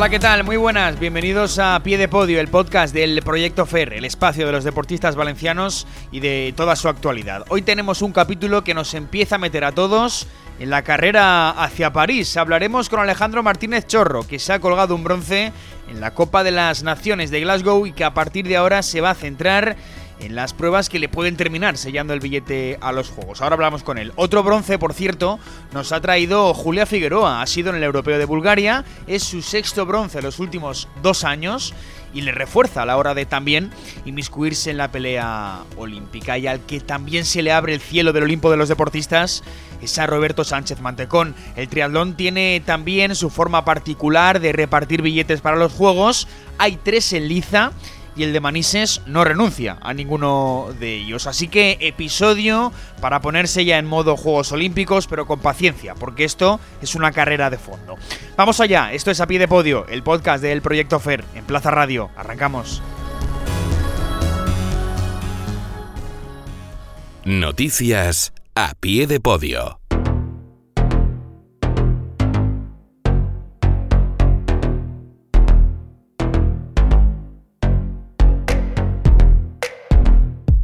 Hola, 0.00 0.08
¿qué 0.08 0.18
tal? 0.18 0.44
Muy 0.44 0.56
buenas, 0.56 0.98
bienvenidos 0.98 1.58
a 1.58 1.78
Pie 1.82 1.98
de 1.98 2.08
Podio, 2.08 2.40
el 2.40 2.48
podcast 2.48 2.94
del 2.94 3.20
Proyecto 3.20 3.66
FER, 3.66 3.92
el 3.92 4.06
espacio 4.06 4.46
de 4.46 4.52
los 4.52 4.64
deportistas 4.64 5.14
valencianos 5.14 5.86
y 6.10 6.20
de 6.20 6.54
toda 6.56 6.74
su 6.74 6.88
actualidad. 6.88 7.44
Hoy 7.50 7.60
tenemos 7.60 8.00
un 8.00 8.12
capítulo 8.12 8.64
que 8.64 8.72
nos 8.72 8.94
empieza 8.94 9.34
a 9.34 9.38
meter 9.38 9.62
a 9.62 9.72
todos 9.72 10.26
en 10.58 10.70
la 10.70 10.80
carrera 10.80 11.50
hacia 11.50 11.92
París. 11.92 12.34
Hablaremos 12.38 12.88
con 12.88 12.98
Alejandro 12.98 13.42
Martínez 13.42 13.86
Chorro, 13.86 14.26
que 14.26 14.38
se 14.38 14.54
ha 14.54 14.58
colgado 14.58 14.94
un 14.94 15.04
bronce 15.04 15.52
en 15.90 16.00
la 16.00 16.14
Copa 16.14 16.44
de 16.44 16.52
las 16.52 16.82
Naciones 16.82 17.30
de 17.30 17.42
Glasgow 17.42 17.84
y 17.84 17.92
que 17.92 18.04
a 18.04 18.14
partir 18.14 18.48
de 18.48 18.56
ahora 18.56 18.82
se 18.82 19.02
va 19.02 19.10
a 19.10 19.14
centrar 19.14 19.76
en 19.76 19.76
las 20.28 20.52
pruebas 20.52 20.88
que 20.88 20.98
le 20.98 21.08
pueden 21.08 21.36
terminar 21.36 21.76
sellando 21.76 22.12
el 22.12 22.20
billete 22.20 22.78
a 22.80 22.92
los 22.92 23.08
Juegos. 23.08 23.40
Ahora 23.40 23.54
hablamos 23.54 23.82
con 23.82 23.98
él. 23.98 24.12
Otro 24.16 24.42
bronce, 24.42 24.78
por 24.78 24.92
cierto, 24.92 25.38
nos 25.72 25.92
ha 25.92 26.00
traído 26.00 26.52
Julia 26.54 26.86
Figueroa. 26.86 27.42
Ha 27.42 27.46
sido 27.46 27.70
en 27.70 27.76
el 27.76 27.82
Europeo 27.82 28.18
de 28.18 28.24
Bulgaria. 28.26 28.84
Es 29.06 29.24
su 29.24 29.42
sexto 29.42 29.86
bronce 29.86 30.18
en 30.18 30.24
los 30.24 30.38
últimos 30.38 30.88
dos 31.02 31.24
años 31.24 31.74
y 32.12 32.22
le 32.22 32.32
refuerza 32.32 32.82
a 32.82 32.86
la 32.86 32.96
hora 32.96 33.14
de 33.14 33.24
también 33.24 33.70
inmiscuirse 34.04 34.70
en 34.70 34.76
la 34.76 34.90
pelea 34.90 35.60
olímpica. 35.76 36.38
Y 36.38 36.46
al 36.46 36.60
que 36.60 36.80
también 36.80 37.24
se 37.24 37.42
le 37.42 37.52
abre 37.52 37.74
el 37.74 37.80
cielo 37.80 38.12
del 38.12 38.24
Olimpo 38.24 38.50
de 38.50 38.56
los 38.56 38.68
deportistas 38.68 39.42
es 39.80 39.98
a 39.98 40.06
Roberto 40.06 40.44
Sánchez 40.44 40.80
Mantecón. 40.80 41.34
El 41.56 41.68
triatlón 41.68 42.14
tiene 42.14 42.62
también 42.64 43.14
su 43.14 43.30
forma 43.30 43.64
particular 43.64 44.40
de 44.40 44.52
repartir 44.52 45.02
billetes 45.02 45.40
para 45.40 45.56
los 45.56 45.72
Juegos. 45.72 46.28
Hay 46.58 46.76
tres 46.82 47.12
en 47.12 47.28
liza 47.28 47.72
y 48.20 48.22
el 48.22 48.34
de 48.34 48.40
Manises 48.40 49.00
no 49.06 49.24
renuncia 49.24 49.78
a 49.80 49.94
ninguno 49.94 50.68
de 50.78 50.94
ellos. 50.94 51.26
Así 51.26 51.48
que 51.48 51.78
episodio 51.80 52.70
para 53.00 53.22
ponerse 53.22 53.64
ya 53.64 53.78
en 53.78 53.86
modo 53.86 54.14
Juegos 54.18 54.52
Olímpicos, 54.52 55.06
pero 55.06 55.26
con 55.26 55.40
paciencia, 55.40 55.94
porque 55.94 56.24
esto 56.24 56.60
es 56.82 56.94
una 56.94 57.12
carrera 57.12 57.48
de 57.48 57.56
fondo. 57.56 57.96
Vamos 58.36 58.60
allá, 58.60 58.92
esto 58.92 59.10
es 59.10 59.20
A 59.22 59.26
Pie 59.26 59.38
de 59.38 59.48
Podio, 59.48 59.86
el 59.86 60.02
podcast 60.02 60.42
del 60.42 60.60
Proyecto 60.60 61.00
FER 61.00 61.24
en 61.34 61.46
Plaza 61.46 61.70
Radio. 61.70 62.10
Arrancamos. 62.14 62.82
Noticias 67.24 68.34
a 68.54 68.74
pie 68.78 69.06
de 69.06 69.20
podio. 69.20 69.79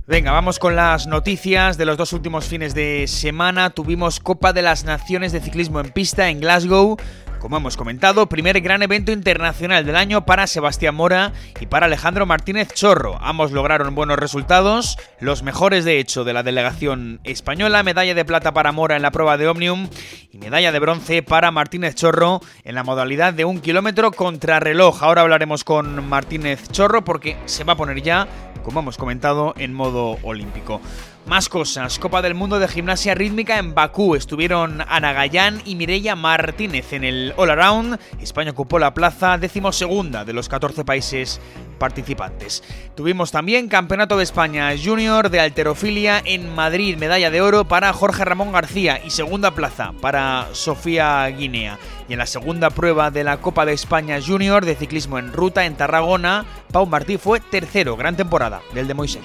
Venga, 0.08 0.30
vamos 0.30 0.60
con 0.60 0.76
las 0.76 1.08
noticias 1.08 1.76
de 1.78 1.84
los 1.84 1.96
dos 1.96 2.12
últimos 2.12 2.44
fines 2.46 2.76
de 2.76 3.08
semana. 3.08 3.70
Tuvimos 3.70 4.20
Copa 4.20 4.52
de 4.52 4.62
las 4.62 4.84
Naciones 4.84 5.32
de 5.32 5.40
Ciclismo 5.40 5.80
en 5.80 5.90
pista 5.90 6.28
en 6.28 6.38
Glasgow. 6.38 6.96
Como 7.40 7.56
hemos 7.56 7.76
comentado, 7.76 8.28
primer 8.28 8.60
gran 8.60 8.84
evento 8.84 9.10
internacional 9.10 9.84
del 9.84 9.96
año 9.96 10.24
para 10.24 10.46
Sebastián 10.46 10.94
Mora 10.94 11.32
y 11.60 11.66
para 11.66 11.86
Alejandro 11.86 12.24
Martínez 12.24 12.72
Chorro. 12.72 13.18
Ambos 13.20 13.50
lograron 13.50 13.96
buenos 13.96 14.16
resultados, 14.16 14.96
los 15.18 15.42
mejores 15.42 15.84
de 15.84 15.98
hecho 15.98 16.22
de 16.22 16.32
la 16.32 16.44
delegación 16.44 17.20
española, 17.24 17.82
medalla 17.82 18.14
de 18.14 18.24
plata 18.24 18.54
para 18.54 18.70
Mora 18.70 18.94
en 18.94 19.02
la 19.02 19.10
prueba 19.10 19.36
de 19.36 19.48
Omnium 19.48 19.88
y 20.30 20.38
medalla 20.38 20.70
de 20.70 20.78
bronce 20.78 21.22
para 21.24 21.50
Martínez 21.50 21.96
Chorro 21.96 22.40
en 22.62 22.76
la 22.76 22.84
modalidad 22.84 23.34
de 23.34 23.44
un 23.44 23.60
kilómetro 23.60 24.12
contrarreloj. 24.12 25.02
Ahora 25.02 25.22
hablaremos 25.22 25.64
con 25.64 26.08
Martínez 26.08 26.68
Chorro 26.70 27.04
porque 27.04 27.36
se 27.46 27.64
va 27.64 27.74
a 27.74 27.76
poner 27.76 28.02
ya 28.02 28.26
como 28.66 28.80
hemos 28.80 28.96
comentado, 28.96 29.54
en 29.58 29.72
modo 29.72 30.18
olímpico. 30.24 30.80
Más 31.24 31.48
cosas, 31.48 31.98
Copa 32.00 32.20
del 32.20 32.34
Mundo 32.34 32.58
de 32.58 32.66
Gimnasia 32.66 33.14
Rítmica 33.14 33.58
en 33.58 33.74
Bakú. 33.74 34.16
Estuvieron 34.16 34.80
Ana 34.88 35.12
Gallán 35.12 35.62
y 35.64 35.76
Mireia 35.76 36.16
Martínez 36.16 36.92
en 36.92 37.04
el 37.04 37.32
All 37.36 37.50
Around. 37.50 37.98
España 38.20 38.50
ocupó 38.50 38.78
la 38.78 38.94
plaza 38.94 39.38
decimosegunda 39.38 40.24
de 40.24 40.32
los 40.32 40.48
14 40.48 40.84
países 40.84 41.40
participantes. 41.78 42.62
Tuvimos 42.94 43.32
también 43.32 43.68
Campeonato 43.68 44.16
de 44.16 44.22
España 44.24 44.72
Junior 44.82 45.30
de 45.30 45.40
Alterofilia 45.40 46.22
en 46.24 46.54
Madrid, 46.54 46.96
medalla 46.96 47.30
de 47.30 47.40
oro 47.40 47.66
para 47.66 47.92
Jorge 47.92 48.24
Ramón 48.24 48.52
García 48.52 49.00
y 49.04 49.10
segunda 49.10 49.52
plaza 49.52 49.92
para 50.00 50.46
Sofía 50.52 51.26
Guinea. 51.26 51.78
Y 52.08 52.12
en 52.12 52.20
la 52.20 52.26
segunda 52.26 52.70
prueba 52.70 53.10
de 53.10 53.24
la 53.24 53.38
Copa 53.40 53.66
de 53.66 53.72
España 53.72 54.20
Junior 54.24 54.64
de 54.64 54.76
ciclismo 54.76 55.18
en 55.18 55.32
ruta 55.32 55.66
en 55.66 55.76
Tarragona, 55.76 56.46
Pau 56.76 56.84
Martí 56.84 57.16
fue 57.16 57.40
tercero, 57.40 57.96
gran 57.96 58.16
temporada 58.16 58.60
del 58.74 58.86
de 58.86 58.92
Moisés. 58.92 59.22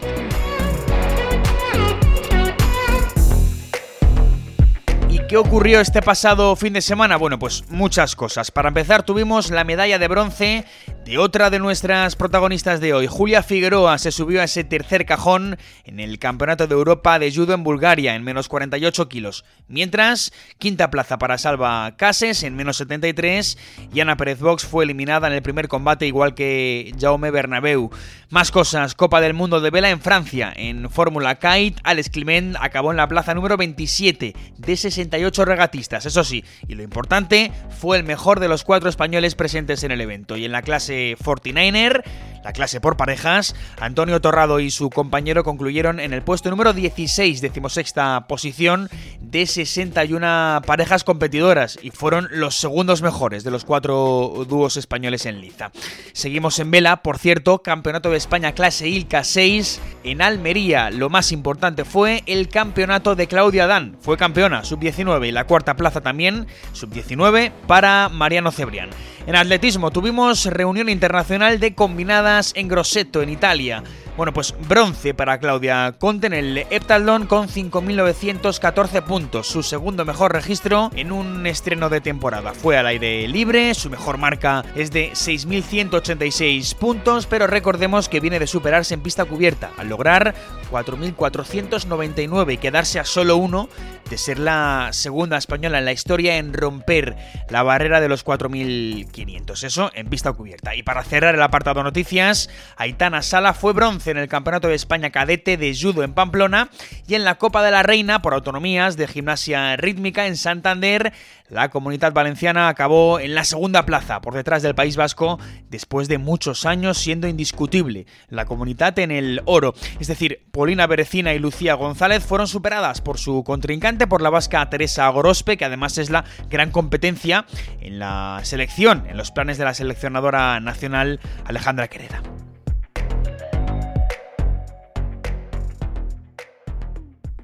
¿Qué 5.31 5.37
ocurrió 5.37 5.79
este 5.79 6.01
pasado 6.01 6.57
fin 6.57 6.73
de 6.73 6.81
semana? 6.81 7.15
Bueno, 7.15 7.39
pues 7.39 7.63
muchas 7.69 8.17
cosas. 8.17 8.51
Para 8.51 8.67
empezar, 8.67 9.03
tuvimos 9.03 9.49
la 9.49 9.63
medalla 9.63 9.97
de 9.97 10.09
bronce 10.09 10.65
de 11.05 11.17
otra 11.17 11.49
de 11.49 11.57
nuestras 11.57 12.17
protagonistas 12.17 12.81
de 12.81 12.93
hoy. 12.93 13.07
Julia 13.07 13.41
Figueroa 13.41 13.97
se 13.97 14.11
subió 14.11 14.41
a 14.41 14.43
ese 14.43 14.65
tercer 14.65 15.05
cajón 15.05 15.57
en 15.85 16.01
el 16.01 16.19
Campeonato 16.19 16.67
de 16.67 16.73
Europa 16.75 17.17
de 17.17 17.33
Judo 17.33 17.53
en 17.53 17.63
Bulgaria, 17.63 18.13
en 18.15 18.25
menos 18.25 18.49
48 18.49 19.07
kilos. 19.07 19.45
Mientras, 19.69 20.33
quinta 20.57 20.91
plaza 20.91 21.17
para 21.17 21.37
Salva 21.37 21.95
Cases 21.95 22.43
en 22.43 22.57
menos 22.57 22.75
73 22.75 23.57
y 23.93 24.01
Ana 24.01 24.17
Pérez 24.17 24.41
Box 24.41 24.65
fue 24.65 24.83
eliminada 24.83 25.27
en 25.27 25.33
el 25.33 25.41
primer 25.41 25.69
combate, 25.69 26.07
igual 26.07 26.35
que 26.35 26.93
Jaume 26.99 27.31
Bernabeu. 27.31 27.89
Más 28.29 28.51
cosas, 28.51 28.95
Copa 28.95 29.21
del 29.21 29.33
Mundo 29.33 29.61
de 29.61 29.69
Vela 29.69 29.91
en 29.91 30.01
Francia. 30.01 30.51
En 30.55 30.89
Fórmula 30.89 31.39
Kite, 31.39 31.79
Alex 31.83 32.09
Clement 32.09 32.57
acabó 32.59 32.91
en 32.91 32.97
la 32.97 33.07
plaza 33.07 33.33
número 33.33 33.55
27 33.55 34.35
de 34.57 34.77
68 34.77 35.20
regatistas, 35.45 36.05
eso 36.05 36.23
sí, 36.23 36.43
y 36.67 36.75
lo 36.75 36.83
importante, 36.83 37.51
fue 37.69 37.97
el 37.97 38.03
mejor 38.03 38.39
de 38.39 38.47
los 38.47 38.63
cuatro 38.63 38.89
españoles 38.89 39.35
presentes 39.35 39.83
en 39.83 39.91
el 39.91 40.01
evento. 40.01 40.37
Y 40.37 40.45
en 40.45 40.51
la 40.51 40.61
clase 40.61 41.15
49er, 41.23 42.03
la 42.44 42.53
clase 42.53 42.81
por 42.81 42.97
parejas, 42.97 43.56
Antonio 43.79 44.22
Torrado 44.22 44.59
y 44.59 44.72
su 44.72 44.90
compañero 44.90 45.44
concluyeron 45.44 46.00
en 46.00 46.13
el 46.13 46.22
puesto 46.22 46.50
número 46.50 46.74
16, 46.74 47.41
decimosexta 47.41 48.25
posición 48.28 48.90
de 49.19 49.46
61 49.46 50.62
parejas 50.66 51.03
competidoras 51.03 51.79
y 51.81 51.91
fueron 51.91 52.28
los 52.31 52.56
segundos 52.56 53.02
mejores 53.02 53.44
de 53.44 53.52
los 53.52 53.66
cuatro 53.66 54.46
dúos 54.47 54.78
españoles 54.78 55.25
en 55.25 55.41
liza. 55.41 55.72
Seguimos 56.13 56.59
en 56.59 56.72
vela, 56.72 57.03
por 57.03 57.18
cierto, 57.18 57.59
Campeonato 57.59 58.09
de 58.09 58.18
España 58.18 58.53
clase 58.53 58.88
ILCA 58.88 59.23
6 59.23 59.79
en 60.03 60.22
Almería. 60.22 60.90
Lo 60.90 61.09
más 61.09 61.31
importante 61.31 61.85
fue 61.85 62.23
el 62.25 62.50
campeonato 62.50 63.16
de 63.16 63.28
Claudia 63.28 63.68
Dan, 63.68 63.97
fue 64.02 64.18
campeona 64.18 64.63
sub-19 64.63 65.28
y 65.28 65.31
la 65.31 65.46
cuarta 65.46 65.75
plaza 65.75 66.02
también 66.02 66.47
sub-19 66.73 67.52
para 67.68 68.09
Mariano 68.09 68.52
Cebrián. 68.52 68.90
En 69.27 69.35
atletismo 69.35 69.91
tuvimos 69.91 70.45
reunión 70.45 70.89
internacional 70.89 71.59
de 71.59 71.75
combinadas 71.75 72.53
en 72.55 72.67
Grosseto, 72.67 73.21
en 73.21 73.29
Italia. 73.29 73.83
Bueno, 74.17 74.33
pues 74.33 74.53
bronce 74.67 75.13
para 75.13 75.39
Claudia 75.39 75.95
Conte 75.97 76.27
en 76.27 76.33
el 76.33 76.57
Heptatlón 76.69 77.27
con 77.27 77.47
5.914 77.47 79.03
puntos, 79.03 79.47
su 79.47 79.63
segundo 79.63 80.03
mejor 80.03 80.33
registro 80.33 80.91
en 80.95 81.13
un 81.13 81.47
estreno 81.47 81.88
de 81.89 82.01
temporada. 82.01 82.53
Fue 82.53 82.77
al 82.77 82.88
aire 82.88 83.25
libre, 83.29 83.73
su 83.73 83.89
mejor 83.89 84.17
marca 84.17 84.66
es 84.75 84.91
de 84.91 85.11
6.186 85.11 86.75
puntos, 86.75 87.25
pero 87.25 87.47
recordemos 87.47 88.09
que 88.09 88.19
viene 88.19 88.40
de 88.40 88.47
superarse 88.47 88.93
en 88.93 89.02
pista 89.02 89.23
cubierta, 89.23 89.72
al 89.78 89.87
lograr 89.87 90.35
4.499 90.69 92.53
y 92.53 92.58
quedarse 92.58 92.99
a 92.99 93.05
solo 93.05 93.37
uno 93.37 93.69
de 94.09 94.17
ser 94.17 94.40
la 94.40 94.90
segunda 94.91 95.37
española 95.37 95.79
en 95.79 95.85
la 95.85 95.93
historia 95.93 96.37
en 96.37 96.53
romper 96.53 97.16
la 97.49 97.63
barrera 97.63 98.02
de 98.02 98.09
los 98.09 98.25
4.500. 98.25 99.63
Eso 99.63 99.90
en 99.93 100.09
pista 100.09 100.34
cubierta. 100.34 100.75
Y 100.75 100.84
para 100.84 101.03
cerrar 101.05 101.34
el 101.34 101.41
apartado 101.41 101.81
noticias, 101.81 102.49
Aitana 102.75 103.22
Sala 103.22 103.53
fue 103.53 103.72
bronce 103.72 104.00
en 104.07 104.17
el 104.17 104.27
Campeonato 104.27 104.67
de 104.67 104.75
España 104.75 105.09
Cadete 105.09 105.57
de 105.57 105.75
Judo 105.79 106.03
en 106.03 106.13
Pamplona 106.13 106.69
y 107.07 107.15
en 107.15 107.23
la 107.23 107.35
Copa 107.35 107.63
de 107.63 107.71
la 107.71 107.83
Reina 107.83 108.21
por 108.21 108.33
autonomías 108.33 108.97
de 108.97 109.07
gimnasia 109.07 109.75
rítmica 109.77 110.27
en 110.27 110.37
Santander. 110.37 111.13
La 111.49 111.69
comunidad 111.69 112.13
valenciana 112.13 112.69
acabó 112.69 113.19
en 113.19 113.35
la 113.35 113.43
segunda 113.43 113.85
plaza 113.85 114.21
por 114.21 114.33
detrás 114.33 114.61
del 114.63 114.75
País 114.75 114.95
Vasco 114.95 115.39
después 115.69 116.07
de 116.07 116.17
muchos 116.17 116.65
años 116.65 116.97
siendo 116.97 117.27
indiscutible 117.27 118.05
la 118.29 118.45
comunidad 118.45 118.97
en 118.99 119.11
el 119.11 119.41
oro. 119.45 119.73
Es 119.99 120.07
decir, 120.07 120.45
Polina 120.51 120.87
Berecina 120.87 121.33
y 121.33 121.39
Lucía 121.39 121.73
González 121.73 122.23
fueron 122.23 122.47
superadas 122.47 123.01
por 123.01 123.17
su 123.17 123.43
contrincante, 123.43 124.07
por 124.07 124.21
la 124.21 124.29
vasca 124.29 124.69
Teresa 124.69 125.07
Gorospe, 125.09 125.57
que 125.57 125.65
además 125.65 125.97
es 125.97 126.09
la 126.09 126.23
gran 126.49 126.71
competencia 126.71 127.45
en 127.81 127.99
la 127.99 128.39
selección, 128.43 129.05
en 129.09 129.17
los 129.17 129.31
planes 129.31 129.57
de 129.57 129.65
la 129.65 129.73
seleccionadora 129.73 130.59
nacional 130.59 131.19
Alejandra 131.45 131.87
Quereda. 131.87 132.21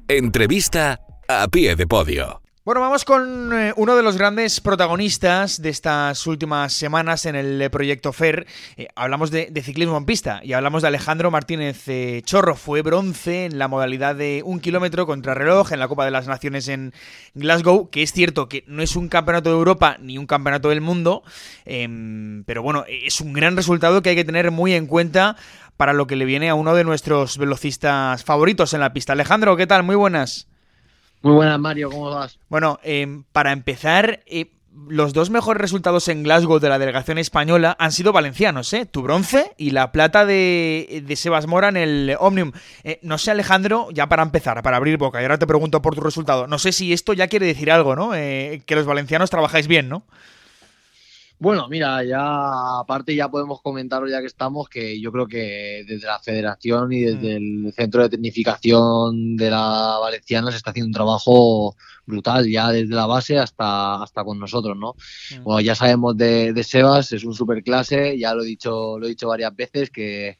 Entrevista 0.09 1.01
a 1.27 1.49
pie 1.49 1.75
de 1.75 1.85
podio. 1.85 2.41
Bueno, 2.63 2.79
vamos 2.79 3.03
con 3.03 3.51
eh, 3.51 3.73
uno 3.75 3.95
de 3.97 4.03
los 4.03 4.17
grandes 4.17 4.61
protagonistas 4.61 5.61
de 5.61 5.69
estas 5.69 6.25
últimas 6.27 6.71
semanas 6.71 7.25
en 7.25 7.35
el 7.35 7.61
eh, 7.61 7.69
proyecto 7.69 8.13
FER. 8.13 8.47
Eh, 8.77 8.87
hablamos 8.95 9.31
de, 9.31 9.51
ciclismo 9.61 9.97
en 9.97 10.05
pista 10.05 10.39
y 10.43 10.53
hablamos 10.53 10.81
de 10.81 10.87
Alejandro 10.87 11.29
Martínez 11.29 11.85
Chorro. 12.23 12.55
Fue 12.55 12.81
bronce 12.83 13.45
en 13.45 13.59
la 13.59 13.67
modalidad 13.67 14.15
de 14.15 14.43
un 14.45 14.61
kilómetro 14.61 15.05
contra 15.05 15.33
reloj 15.33 15.73
en 15.73 15.79
la 15.79 15.89
Copa 15.89 16.05
de 16.05 16.11
las 16.11 16.27
Naciones 16.27 16.69
en 16.69 16.93
Glasgow, 17.33 17.89
que 17.89 18.01
es 18.01 18.13
cierto 18.13 18.47
que 18.47 18.63
no 18.67 18.83
es 18.83 18.95
un 18.95 19.09
campeonato 19.09 19.49
de 19.49 19.57
Europa 19.57 19.97
ni 20.01 20.17
un 20.17 20.25
campeonato 20.25 20.69
del 20.69 20.79
mundo, 20.79 21.23
em, 21.65 22.45
pero 22.45 22.63
bueno, 22.63 22.85
es 22.87 23.19
un 23.19 23.33
gran 23.33 23.57
resultado 23.57 24.01
que 24.01 24.11
hay 24.11 24.15
que 24.15 24.25
tener 24.25 24.51
muy 24.51 24.73
en 24.73 24.87
cuenta 24.87 25.35
para 25.77 25.93
lo 25.93 26.07
que 26.07 26.15
le 26.15 26.25
viene 26.25 26.49
a 26.49 26.55
uno 26.55 26.75
de 26.75 26.83
nuestros 26.83 27.37
velocistas 27.37 28.23
favoritos 28.23 28.73
en 28.73 28.81
la 28.81 28.93
pista. 28.93 29.13
Alejandro, 29.13 29.55
¿qué 29.55 29.67
tal? 29.67 29.83
Muy 29.83 29.95
buenas. 29.95 30.47
Muy 31.21 31.33
buenas, 31.33 31.59
Mario, 31.59 31.89
¿cómo 31.89 32.09
vas? 32.09 32.39
Bueno, 32.49 32.79
em, 32.83 33.23
para 33.31 33.51
empezar, 33.51 34.21
eh, 34.25 34.51
los 34.87 35.13
dos 35.13 35.29
mejores 35.29 35.59
resultados 35.59 36.07
en 36.07 36.23
Glasgow 36.23 36.59
de 36.59 36.69
la 36.69 36.77
delegación 36.77 37.17
española 37.17 37.75
han 37.79 37.91
sido 37.91 38.13
valencianos, 38.13 38.71
¿eh? 38.73 38.85
Tu 38.85 39.01
bronce 39.01 39.53
y 39.57 39.71
la 39.71 39.91
plata 39.91 40.25
de, 40.25 41.03
Sebas 41.15 41.47
Mora 41.47 41.69
en 41.69 41.77
el 41.77 42.15
Omnium. 42.19 42.51
Eh, 42.83 42.99
no 43.01 43.17
sé, 43.17 43.31
Alejandro, 43.31 43.89
ya 43.91 44.07
para 44.07 44.23
empezar, 44.23 44.61
para 44.61 44.77
abrir 44.77 44.97
boca, 44.97 45.19
y 45.19 45.23
ahora 45.23 45.39
te 45.39 45.47
pregunto 45.47 45.81
por 45.81 45.95
tu 45.95 46.01
resultado. 46.01 46.47
No 46.47 46.59
sé 46.59 46.71
si 46.71 46.93
esto 46.93 47.13
ya 47.13 47.27
quiere 47.27 47.47
decir 47.47 47.71
algo, 47.71 47.95
¿no? 47.95 48.13
Eh, 48.13 48.61
que 48.65 48.75
los 48.75 48.85
valencianos 48.85 49.29
trabajáis 49.29 49.67
bien, 49.67 49.89
¿no? 49.89 50.03
Bueno, 51.39 51.67
mira, 51.69 52.03
ya 52.03 52.79
aparte 52.79 53.13
ya 53.13 53.29
podemos 53.29 53.61
comentar 53.61 54.01
ya 54.09 54.21
que 54.21 54.25
estamos 54.25 54.67
que 54.69 54.99
yo 54.99 55.11
creo 55.11 55.27
que 55.27 55.85
desde 55.87 56.07
la 56.07 56.17
federación 56.17 56.91
y 56.91 57.01
desde 57.01 57.39
mm. 57.39 57.65
el 57.67 57.73
centro 57.73 58.01
de 58.01 58.09
tecnificación 58.09 59.37
de 59.37 59.51
la 59.51 59.99
Valenciana 60.01 60.49
se 60.49 60.57
está 60.57 60.71
haciendo 60.71 60.87
un 60.87 60.93
trabajo 60.93 61.75
brutal 62.07 62.49
ya 62.49 62.71
desde 62.71 62.95
la 62.95 63.05
base 63.05 63.37
hasta 63.37 64.01
hasta 64.01 64.23
con 64.23 64.39
nosotros, 64.39 64.75
¿no? 64.75 64.95
Mm. 65.37 65.43
Bueno, 65.43 65.61
ya 65.61 65.75
sabemos 65.75 66.17
de, 66.17 66.53
de 66.53 66.63
Sebas, 66.63 67.11
es 67.11 67.23
un 67.23 67.35
superclase, 67.35 68.17
ya 68.17 68.33
lo 68.33 68.41
he 68.41 68.47
dicho 68.47 68.97
lo 68.97 69.05
he 69.05 69.09
dicho 69.09 69.27
varias 69.27 69.55
veces 69.55 69.91
que 69.91 70.39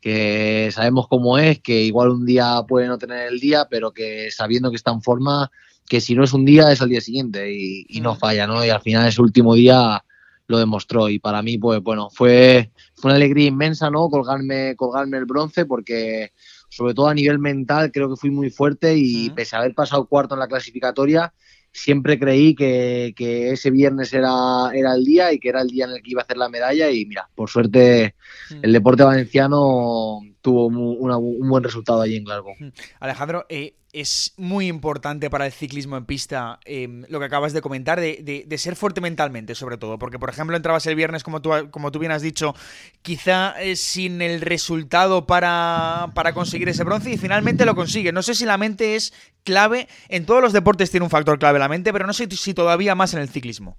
que 0.00 0.70
sabemos 0.72 1.06
cómo 1.06 1.38
es, 1.38 1.60
que 1.60 1.84
igual 1.84 2.08
un 2.10 2.26
día 2.26 2.64
puede 2.66 2.88
no 2.88 2.98
tener 2.98 3.28
el 3.28 3.38
día, 3.38 3.68
pero 3.70 3.92
que 3.92 4.32
sabiendo 4.32 4.70
que 4.70 4.76
está 4.76 4.90
en 4.90 5.02
forma, 5.02 5.52
que 5.88 6.00
si 6.00 6.16
no 6.16 6.24
es 6.24 6.32
un 6.32 6.44
día 6.44 6.72
es 6.72 6.82
al 6.82 6.88
día 6.88 7.00
siguiente 7.00 7.52
y, 7.52 7.86
y 7.88 8.00
no 8.00 8.14
mm. 8.14 8.18
falla, 8.18 8.48
¿no? 8.48 8.64
Y 8.64 8.70
al 8.70 8.80
final 8.80 9.06
ese 9.06 9.22
último 9.22 9.54
día 9.54 10.02
lo 10.46 10.58
demostró. 10.58 11.08
Y 11.08 11.18
para 11.18 11.42
mí 11.42 11.58
pues 11.58 11.80
bueno 11.80 12.08
fue, 12.10 12.70
fue 12.94 13.10
una 13.10 13.16
alegría 13.16 13.48
inmensa 13.48 13.90
no 13.90 14.08
colgarme 14.08 14.76
colgarme 14.76 15.18
el 15.18 15.24
bronce 15.24 15.66
porque 15.66 16.32
sobre 16.68 16.94
todo 16.94 17.08
a 17.08 17.14
nivel 17.14 17.38
mental 17.38 17.90
creo 17.92 18.08
que 18.08 18.16
fui 18.16 18.30
muy 18.30 18.50
fuerte 18.50 18.94
y 18.96 19.30
pese 19.30 19.56
a 19.56 19.60
haber 19.60 19.74
pasado 19.74 20.06
cuarto 20.06 20.34
en 20.34 20.40
la 20.40 20.48
clasificatoria 20.48 21.32
siempre 21.72 22.18
creí 22.18 22.54
que, 22.54 23.14
ese 23.50 23.70
viernes 23.70 24.12
era, 24.12 24.70
era 24.74 24.94
el 24.94 25.04
día 25.04 25.32
y 25.32 25.38
que 25.38 25.48
era 25.48 25.62
el 25.62 25.68
día 25.68 25.86
en 25.86 25.92
el 25.92 26.02
que 26.02 26.10
iba 26.10 26.20
a 26.20 26.24
hacer 26.24 26.36
la 26.36 26.48
medalla. 26.48 26.90
Y 26.90 27.06
mira, 27.06 27.28
por 27.34 27.48
suerte 27.48 28.14
el 28.60 28.72
deporte 28.72 29.02
valenciano 29.02 30.20
tuvo 30.42 30.66
un 30.66 31.48
buen 31.48 31.64
resultado 31.64 32.02
allí 32.02 32.16
en 32.16 32.24
Glasgow. 32.24 32.54
Alejandro, 33.00 33.46
eh, 33.48 33.76
es 33.92 34.32
muy 34.36 34.68
importante 34.68 35.30
para 35.30 35.46
el 35.46 35.52
ciclismo 35.52 35.96
en 35.96 36.06
pista 36.06 36.58
em, 36.64 37.04
lo 37.08 37.20
que 37.20 37.26
acabas 37.26 37.52
de 37.52 37.60
comentar, 37.60 38.00
de, 38.00 38.58
ser 38.58 38.74
fuerte 38.74 39.00
mentalmente, 39.00 39.54
sobre 39.54 39.76
todo. 39.76 39.98
Porque, 39.98 40.18
por 40.18 40.30
ejemplo, 40.30 40.56
entrabas 40.56 40.86
el 40.86 40.96
viernes, 40.96 41.22
como 41.22 41.40
tú, 41.40 41.98
bien 41.98 42.12
has 42.12 42.22
dicho, 42.22 42.54
quizá 43.02 43.54
eh, 43.62 43.76
sin 43.76 44.20
el 44.20 44.40
resultado 44.40 45.26
para, 45.26 46.10
para 46.14 46.32
conseguir 46.32 46.68
ese 46.68 46.84
bronce 46.84 47.12
y 47.12 47.18
finalmente 47.18 47.64
lo 47.64 47.74
consigue. 47.74 48.12
No 48.12 48.22
sé 48.22 48.34
si 48.34 48.44
la 48.44 48.58
mente 48.58 48.96
es 48.96 49.12
clave. 49.44 49.88
En 50.08 50.26
todos 50.26 50.42
los 50.42 50.52
deportes 50.52 50.90
tiene 50.90 51.04
un 51.04 51.10
factor 51.10 51.38
clave 51.38 51.58
la 51.58 51.68
mente, 51.68 51.92
pero 51.92 52.06
no 52.06 52.12
sé 52.12 52.28
si 52.30 52.54
todavía 52.54 52.94
más 52.94 53.14
en 53.14 53.20
el 53.20 53.28
ciclismo. 53.28 53.76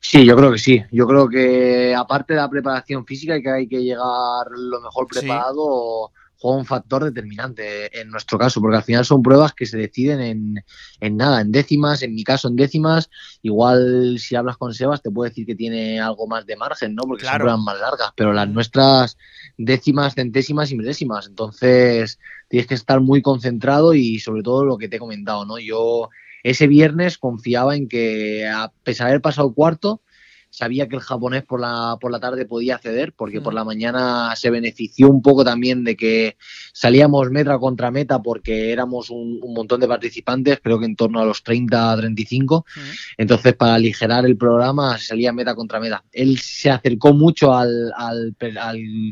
Sí, 0.00 0.24
yo 0.24 0.34
creo 0.34 0.50
que 0.50 0.58
sí. 0.58 0.82
Yo 0.90 1.06
creo 1.06 1.28
que 1.28 1.94
aparte 1.94 2.32
de 2.32 2.40
la 2.40 2.48
preparación 2.48 3.04
física 3.06 3.36
y 3.36 3.42
que 3.42 3.50
hay 3.50 3.68
que 3.68 3.82
llegar 3.82 4.46
lo 4.50 4.80
mejor 4.80 5.06
preparado, 5.06 6.10
juega 6.40 6.58
un 6.58 6.64
factor 6.64 7.04
determinante 7.04 8.00
en 8.00 8.10
nuestro 8.10 8.38
caso, 8.38 8.62
porque 8.62 8.78
al 8.78 8.82
final 8.82 9.04
son 9.04 9.22
pruebas 9.22 9.52
que 9.52 9.66
se 9.66 9.76
deciden 9.76 10.20
en, 10.20 10.64
en, 11.00 11.16
nada, 11.18 11.42
en 11.42 11.52
décimas, 11.52 12.02
en 12.02 12.14
mi 12.14 12.24
caso 12.24 12.48
en 12.48 12.56
décimas. 12.56 13.10
Igual 13.42 14.18
si 14.18 14.36
hablas 14.36 14.56
con 14.56 14.72
Sebas 14.72 15.02
te 15.02 15.10
puede 15.10 15.30
decir 15.30 15.44
que 15.44 15.54
tiene 15.54 16.00
algo 16.00 16.26
más 16.26 16.46
de 16.46 16.56
margen, 16.56 16.94
¿no? 16.94 17.02
Porque 17.02 17.26
son 17.26 17.36
pruebas 17.36 17.60
más 17.60 17.78
largas, 17.78 18.12
pero 18.16 18.32
las 18.32 18.48
nuestras 18.48 19.18
décimas, 19.58 20.14
centésimas 20.14 20.72
y 20.72 20.76
milésimas. 20.76 21.26
Entonces 21.26 22.18
tienes 22.48 22.66
que 22.66 22.74
estar 22.74 23.00
muy 23.00 23.20
concentrado 23.20 23.92
y 23.92 24.18
sobre 24.18 24.42
todo 24.42 24.64
lo 24.64 24.78
que 24.78 24.88
te 24.88 24.96
he 24.96 24.98
comentado, 24.98 25.44
¿no? 25.44 25.58
Yo 25.58 26.08
ese 26.42 26.66
viernes 26.66 27.18
confiaba 27.18 27.76
en 27.76 27.88
que 27.88 28.46
a 28.46 28.72
pesar 28.82 29.06
de 29.06 29.12
haber 29.12 29.22
pasado 29.22 29.52
cuarto, 29.54 30.02
sabía 30.50 30.88
que 30.88 30.96
el 30.96 31.02
japonés 31.02 31.44
por 31.44 31.60
la, 31.60 31.96
por 32.00 32.10
la 32.10 32.18
tarde 32.18 32.44
podía 32.44 32.78
ceder, 32.78 33.12
porque 33.12 33.40
por 33.40 33.52
mm. 33.52 33.56
la 33.56 33.64
mañana 33.64 34.36
se 34.36 34.50
benefició 34.50 35.08
un 35.08 35.22
poco 35.22 35.44
también 35.44 35.84
de 35.84 35.96
que 35.96 36.36
salíamos 36.72 37.30
meta 37.30 37.58
contra 37.58 37.90
meta 37.90 38.20
porque 38.20 38.72
éramos 38.72 39.10
un, 39.10 39.40
montón 39.40 39.80
de 39.80 39.88
participantes, 39.88 40.60
creo 40.62 40.78
que 40.78 40.86
en 40.86 40.96
torno 40.96 41.20
a 41.20 41.24
los 41.24 41.42
30, 41.44 41.96
35. 41.96 42.66
Mm. 42.74 42.80
Entonces, 43.18 43.54
para 43.54 43.74
aligerar 43.74 44.26
el 44.26 44.36
programa, 44.36 44.98
salía 44.98 45.32
meta 45.32 45.54
contra 45.54 45.80
meta. 45.80 46.04
Él 46.10 46.38
se 46.38 46.70
acercó 46.70 47.14
mucho 47.14 47.54
al, 47.54 47.92
al, 47.96 48.34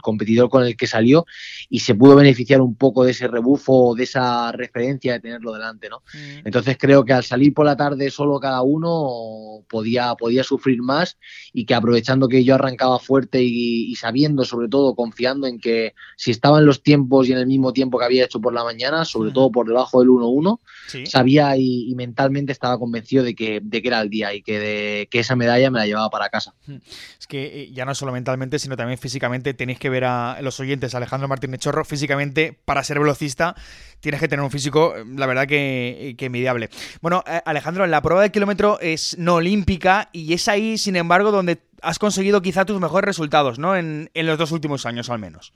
competidor 0.02 0.50
con 0.50 0.64
el 0.64 0.76
que 0.76 0.86
salió 0.86 1.24
y 1.70 1.80
se 1.80 1.94
pudo 1.94 2.16
beneficiar 2.16 2.60
un 2.60 2.74
poco 2.74 3.04
de 3.04 3.12
ese 3.12 3.28
rebufo, 3.28 3.94
de 3.94 4.04
esa 4.04 4.50
referencia 4.52 5.12
de 5.12 5.20
tenerlo 5.20 5.52
delante, 5.52 5.88
¿no? 5.88 6.02
Mm. 6.12 6.46
Entonces, 6.46 6.76
creo 6.78 7.04
que 7.04 7.12
al 7.12 7.24
salir 7.24 7.54
por 7.54 7.64
la 7.64 7.76
tarde 7.76 8.10
solo 8.10 8.40
cada 8.40 8.62
uno 8.62 9.64
podía, 9.68 10.14
podía 10.16 10.42
sufrir 10.42 10.82
más 10.82 11.16
y 11.52 11.64
que 11.64 11.74
aprovechando 11.74 12.28
que 12.28 12.44
yo 12.44 12.54
arrancaba 12.54 12.98
fuerte 12.98 13.42
y, 13.42 13.94
sabiendo, 13.96 14.44
sobre 14.44 14.68
todo, 14.68 14.94
confiando 14.94 15.46
en 15.46 15.58
que 15.58 15.94
si 16.16 16.30
estaba 16.30 16.58
en 16.58 16.66
los 16.66 16.82
tiempos 16.82 17.28
y 17.28 17.32
en 17.32 17.38
el 17.38 17.46
mismo 17.46 17.72
tiempo 17.72 17.98
que 17.98 18.04
había 18.04 18.24
hecho 18.24 18.40
por 18.40 18.52
la 18.52 18.64
mañana, 18.64 19.04
sobre 19.04 19.32
todo 19.32 19.50
por 19.50 19.66
debajo 19.66 20.00
del 20.00 20.08
1-1, 20.08 20.60
sabía 21.06 21.56
y, 21.56 21.94
mentalmente 21.98 22.52
estaba 22.52 22.78
convencido 22.78 23.24
de 23.24 23.34
que, 23.34 23.60
de 23.60 23.82
que 23.82 23.88
era 23.88 24.00
el 24.00 24.08
día 24.08 24.32
y 24.32 24.42
que, 24.42 24.60
de, 24.60 25.08
que 25.10 25.18
esa 25.18 25.34
medalla 25.34 25.68
me 25.70 25.80
la 25.80 25.86
llevaba 25.86 26.10
para 26.10 26.28
casa. 26.28 26.54
Es 27.18 27.26
que 27.26 27.62
eh, 27.62 27.72
ya 27.72 27.84
no 27.84 27.94
solo 27.94 28.12
mentalmente, 28.12 28.60
sino 28.60 28.76
también 28.76 28.98
físicamente 28.98 29.52
tenéis 29.52 29.80
que 29.80 29.90
ver 29.90 30.04
a 30.04 30.40
los 30.42 30.60
oyentes, 30.60 30.94
Alejandro 30.94 31.26
Martínez 31.26 31.60
Chorro, 31.60 31.84
físicamente, 31.84 32.56
para 32.64 32.84
ser 32.84 33.00
velocista, 33.00 33.56
tienes 34.00 34.20
que 34.20 34.28
tener 34.28 34.44
un 34.44 34.50
físico, 34.50 34.94
la 35.16 35.26
verdad 35.26 35.46
que, 35.46 36.14
que 36.18 36.26
envidiable. 36.26 36.70
Bueno, 37.00 37.22
eh, 37.26 37.40
Alejandro, 37.44 37.86
la 37.86 38.02
prueba 38.02 38.22
de 38.22 38.30
kilómetro 38.30 38.78
es 38.80 39.16
no 39.18 39.36
olímpica 39.36 40.08
y 40.12 40.32
es 40.32 40.48
ahí, 40.48 40.78
sin 40.78 40.96
embargo, 40.96 41.30
donde 41.30 41.60
has 41.82 41.98
conseguido 41.98 42.42
quizá 42.42 42.64
tus 42.64 42.80
mejores 42.80 43.06
resultados, 43.06 43.58
¿no? 43.58 43.76
En, 43.76 44.10
en 44.14 44.26
los 44.26 44.38
dos 44.38 44.52
últimos 44.52 44.86
años 44.86 45.10
al 45.10 45.18
menos. 45.18 45.52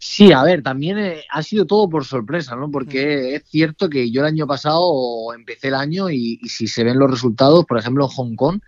Sí, 0.00 0.32
a 0.32 0.42
ver, 0.42 0.62
también 0.62 0.98
eh, 0.98 1.24
ha 1.30 1.42
sido 1.42 1.66
todo 1.66 1.88
por 1.88 2.04
sorpresa, 2.04 2.56
¿no? 2.56 2.70
Porque 2.70 3.30
mm. 3.32 3.34
es 3.36 3.44
cierto 3.48 3.88
que 3.88 4.10
yo 4.10 4.20
el 4.20 4.26
año 4.26 4.46
pasado 4.46 5.32
empecé 5.34 5.68
el 5.68 5.74
año 5.74 6.10
y, 6.10 6.38
si 6.48 6.66
se 6.66 6.84
ven 6.84 6.98
los 6.98 7.10
resultados, 7.10 7.64
por 7.64 7.78
ejemplo 7.78 8.04
en 8.04 8.10
Hong 8.10 8.34
Kong, 8.36 8.60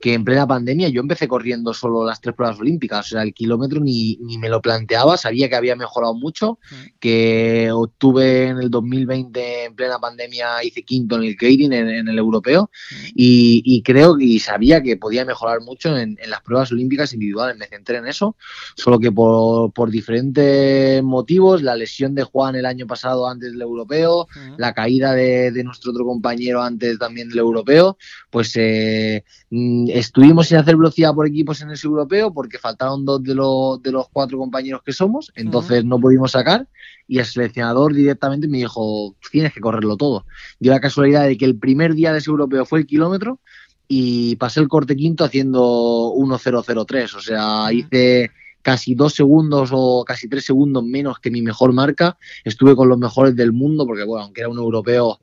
que 0.00 0.14
en 0.14 0.24
plena 0.24 0.46
pandemia 0.46 0.88
yo 0.88 1.00
empecé 1.00 1.28
corriendo 1.28 1.72
solo 1.74 2.04
las 2.04 2.20
tres 2.20 2.34
pruebas 2.34 2.58
olímpicas, 2.60 3.06
o 3.06 3.08
sea, 3.10 3.22
el 3.22 3.34
kilómetro 3.34 3.80
ni, 3.80 4.16
ni 4.20 4.38
me 4.38 4.48
lo 4.48 4.60
planteaba, 4.60 5.16
sabía 5.16 5.48
que 5.48 5.56
había 5.56 5.76
mejorado 5.76 6.14
mucho, 6.14 6.58
mm. 6.70 6.98
que 7.00 7.70
obtuve 7.72 8.48
en 8.48 8.58
el 8.58 8.70
2020 8.70 9.64
en 9.64 9.74
plena 9.74 9.98
pandemia, 9.98 10.62
hice 10.64 10.82
quinto 10.82 11.16
en 11.16 11.24
el 11.24 11.36
Keirin, 11.36 11.72
en, 11.72 12.08
el 12.08 12.18
europeo, 12.18 12.70
mm. 12.90 13.06
y, 13.14 13.82
creo 13.82 14.18
y 14.18 14.38
sabía 14.38 14.82
que 14.82 14.96
podía 14.96 15.24
mejorar 15.24 15.60
mucho 15.60 15.96
en, 15.96 16.18
las 16.26 16.40
pruebas 16.42 16.72
olímpicas 16.72 17.12
individuales, 17.12 17.56
me 17.56 17.66
centré 17.66 17.98
en 17.98 18.06
eso, 18.06 18.36
solo 18.76 18.98
que 18.98 19.10
por, 19.10 19.72
por 19.72 19.90
diferentes 19.90 20.61
motivos, 21.02 21.62
la 21.62 21.76
lesión 21.76 22.14
de 22.14 22.22
Juan 22.22 22.54
el 22.56 22.66
año 22.66 22.86
pasado 22.86 23.28
antes 23.28 23.52
del 23.52 23.62
europeo, 23.62 24.26
la 24.56 24.72
caída 24.72 25.12
de, 25.12 25.62
nuestro 25.64 25.92
otro 25.92 26.04
compañero 26.04 26.62
antes 26.62 26.98
también 26.98 27.28
del 27.28 27.38
europeo, 27.38 27.96
pues 28.30 28.52
eh, 28.56 29.24
mm, 29.50 29.90
estuvimos 29.90 30.48
sin 30.48 30.58
hacer 30.58 30.76
velocidad 30.76 31.14
por 31.14 31.26
equipos 31.26 31.60
en 31.62 31.70
ese 31.70 31.86
europeo 31.86 32.32
porque 32.32 32.58
faltaron 32.58 33.04
dos 33.04 33.22
de, 33.22 33.34
los, 33.34 33.82
de 33.82 33.92
los 33.92 34.08
cuatro 34.10 34.38
compañeros 34.38 34.82
que 34.84 34.92
somos, 34.92 35.32
entonces 35.34 35.84
no 35.84 35.98
pudimos 35.98 36.32
sacar 36.32 36.66
y 37.08 37.18
el 37.18 37.26
seleccionador 37.26 37.94
directamente 37.94 38.48
me 38.48 38.58
dijo, 38.58 39.14
tienes 39.30 39.52
que 39.52 39.60
correrlo 39.60 39.96
todo. 39.96 40.26
Dio 40.58 40.72
la 40.72 40.80
casualidad 40.80 41.26
de 41.26 41.36
que 41.36 41.44
el 41.44 41.58
primer 41.58 41.94
día 41.94 42.12
de 42.12 42.18
ese 42.18 42.30
europeo 42.30 42.64
fue 42.64 42.80
el 42.80 42.86
kilómetro 42.86 43.40
y 43.88 44.36
pasé 44.36 44.60
el 44.60 44.68
corte 44.68 44.96
quinto 44.96 45.24
haciendo 45.24 46.14
1.003, 46.14 47.14
o 47.14 47.20
sea, 47.20 47.72
hice 47.72 48.30
casi 48.62 48.94
dos 48.94 49.14
segundos 49.14 49.70
o 49.72 50.04
casi 50.04 50.28
tres 50.28 50.44
segundos 50.44 50.84
menos 50.84 51.18
que 51.18 51.30
mi 51.30 51.42
mejor 51.42 51.72
marca. 51.72 52.16
Estuve 52.44 52.74
con 52.74 52.88
los 52.88 52.98
mejores 52.98 53.36
del 53.36 53.52
mundo, 53.52 53.86
porque 53.86 54.04
bueno, 54.04 54.24
aunque 54.24 54.40
era 54.40 54.48
un 54.48 54.58
europeo, 54.58 55.20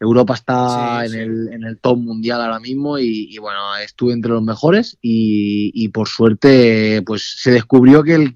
Europa 0.00 0.34
está 0.34 1.04
en, 1.06 1.14
El, 1.14 1.48
en, 1.52 1.64
El, 1.64 1.78
top 1.78 1.98
mundial 1.98 2.40
ahora 2.40 2.60
mismo 2.60 2.98
y, 2.98 3.36
bueno, 3.38 3.76
estuve 3.76 4.12
entre 4.12 4.32
los 4.32 4.42
mejores 4.42 4.98
y, 5.00 5.88
por 5.88 6.08
suerte 6.08 7.02
pues 7.06 7.36
se 7.38 7.50
descubrió 7.50 8.02
que 8.02 8.14
el 8.14 8.34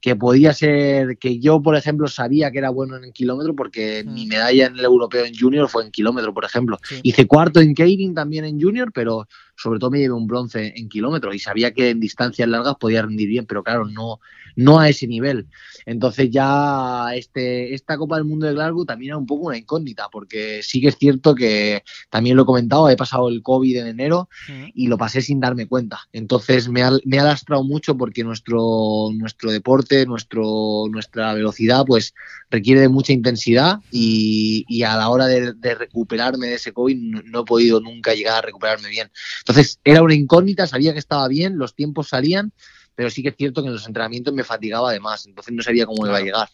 que 0.00 0.14
podía 0.14 0.52
ser, 0.52 1.18
que 1.18 1.40
yo, 1.40 1.60
por 1.60 1.74
ejemplo, 1.74 2.06
sabía 2.06 2.52
que 2.52 2.58
era 2.58 2.70
bueno 2.70 2.96
en 2.96 3.12
kilómetro 3.12 3.56
porque 3.56 4.04
mm. 4.06 4.14
mi 4.14 4.26
medalla 4.26 4.66
en 4.66 4.78
el 4.78 4.84
europeo 4.84 5.24
en 5.24 5.36
junior 5.36 5.68
fue 5.68 5.84
en 5.84 5.90
kilómetro, 5.90 6.32
por 6.32 6.44
ejemplo. 6.44 6.78
Hice 7.02 7.26
cuarto 7.26 7.60
en 7.60 7.74
Keirin 7.74 8.14
también 8.14 8.44
en 8.44 8.60
junior, 8.60 8.92
pero 8.92 9.26
sobre 9.56 9.78
todo 9.78 9.90
me 9.90 9.98
llevé 9.98 10.12
un 10.12 10.26
bronce 10.26 10.72
en 10.76 10.88
kilómetros 10.88 11.34
y 11.34 11.38
sabía 11.38 11.72
que 11.72 11.90
en 11.90 12.00
distancias 12.00 12.48
largas 12.48 12.76
podía 12.78 13.02
rendir 13.02 13.28
bien, 13.28 13.46
pero 13.46 13.62
claro, 13.62 13.86
no, 13.86 14.20
no 14.56 14.78
a 14.78 14.88
ese 14.88 15.06
nivel. 15.06 15.46
Entonces 15.84 16.30
ya 16.30 17.08
este, 17.14 17.74
esta 17.74 17.96
Copa 17.96 18.16
del 18.16 18.24
Mundo 18.24 18.46
de 18.46 18.54
Glasgow 18.54 18.84
también 18.84 19.10
era 19.10 19.18
un 19.18 19.26
poco 19.26 19.46
una 19.46 19.58
incógnita, 19.58 20.08
porque 20.10 20.60
sí 20.62 20.80
que 20.80 20.88
es 20.88 20.96
cierto 20.96 21.34
que 21.34 21.84
también 22.10 22.36
lo 22.36 22.42
he 22.42 22.46
comentado, 22.46 22.88
he 22.88 22.96
pasado 22.96 23.28
el 23.28 23.42
COVID 23.42 23.76
en 23.76 23.86
enero 23.86 24.28
y 24.74 24.88
lo 24.88 24.98
pasé 24.98 25.22
sin 25.22 25.40
darme 25.40 25.68
cuenta. 25.68 26.00
Entonces 26.12 26.68
me 26.68 26.82
ha, 26.82 26.90
me 27.04 27.18
ha 27.18 27.24
lastrado 27.24 27.62
mucho 27.62 27.96
porque 27.96 28.24
nuestro, 28.24 29.10
nuestro 29.14 29.50
deporte, 29.50 30.06
nuestro, 30.06 30.86
nuestra 30.90 31.34
velocidad, 31.34 31.84
pues 31.86 32.14
requiere 32.50 32.80
de 32.80 32.88
mucha 32.88 33.12
intensidad 33.12 33.80
y, 33.90 34.82
a 34.82 34.96
la 34.96 35.08
hora 35.08 35.26
de, 35.26 35.74
recuperarme 35.74 36.46
de 36.46 36.54
ese 36.54 36.72
COVID 36.72 36.96
no, 37.24 37.40
he 37.40 37.44
podido 37.44 37.80
nunca 37.80 38.14
llegar 38.14 38.38
a 38.38 38.42
recuperarme 38.42 38.88
bien. 38.88 39.10
Entonces 39.48 39.78
era 39.84 40.02
una 40.02 40.14
incógnita, 40.14 40.66
sabía 40.66 40.92
que 40.92 40.98
estaba 40.98 41.28
bien, 41.28 41.56
los 41.56 41.72
tiempos 41.72 42.08
salían, 42.08 42.52
pero 42.96 43.10
sí 43.10 43.22
que 43.22 43.28
es 43.28 43.36
cierto 43.36 43.62
que 43.62 43.68
en 43.68 43.74
los 43.74 43.86
entrenamientos 43.86 44.34
me 44.34 44.42
fatigaba 44.42 44.90
además, 44.90 45.24
entonces 45.24 45.54
no 45.54 45.62
sabía 45.62 45.86
cómo 45.86 46.04
iba 46.04 46.16
a 46.16 46.20
llegar. 46.20 46.48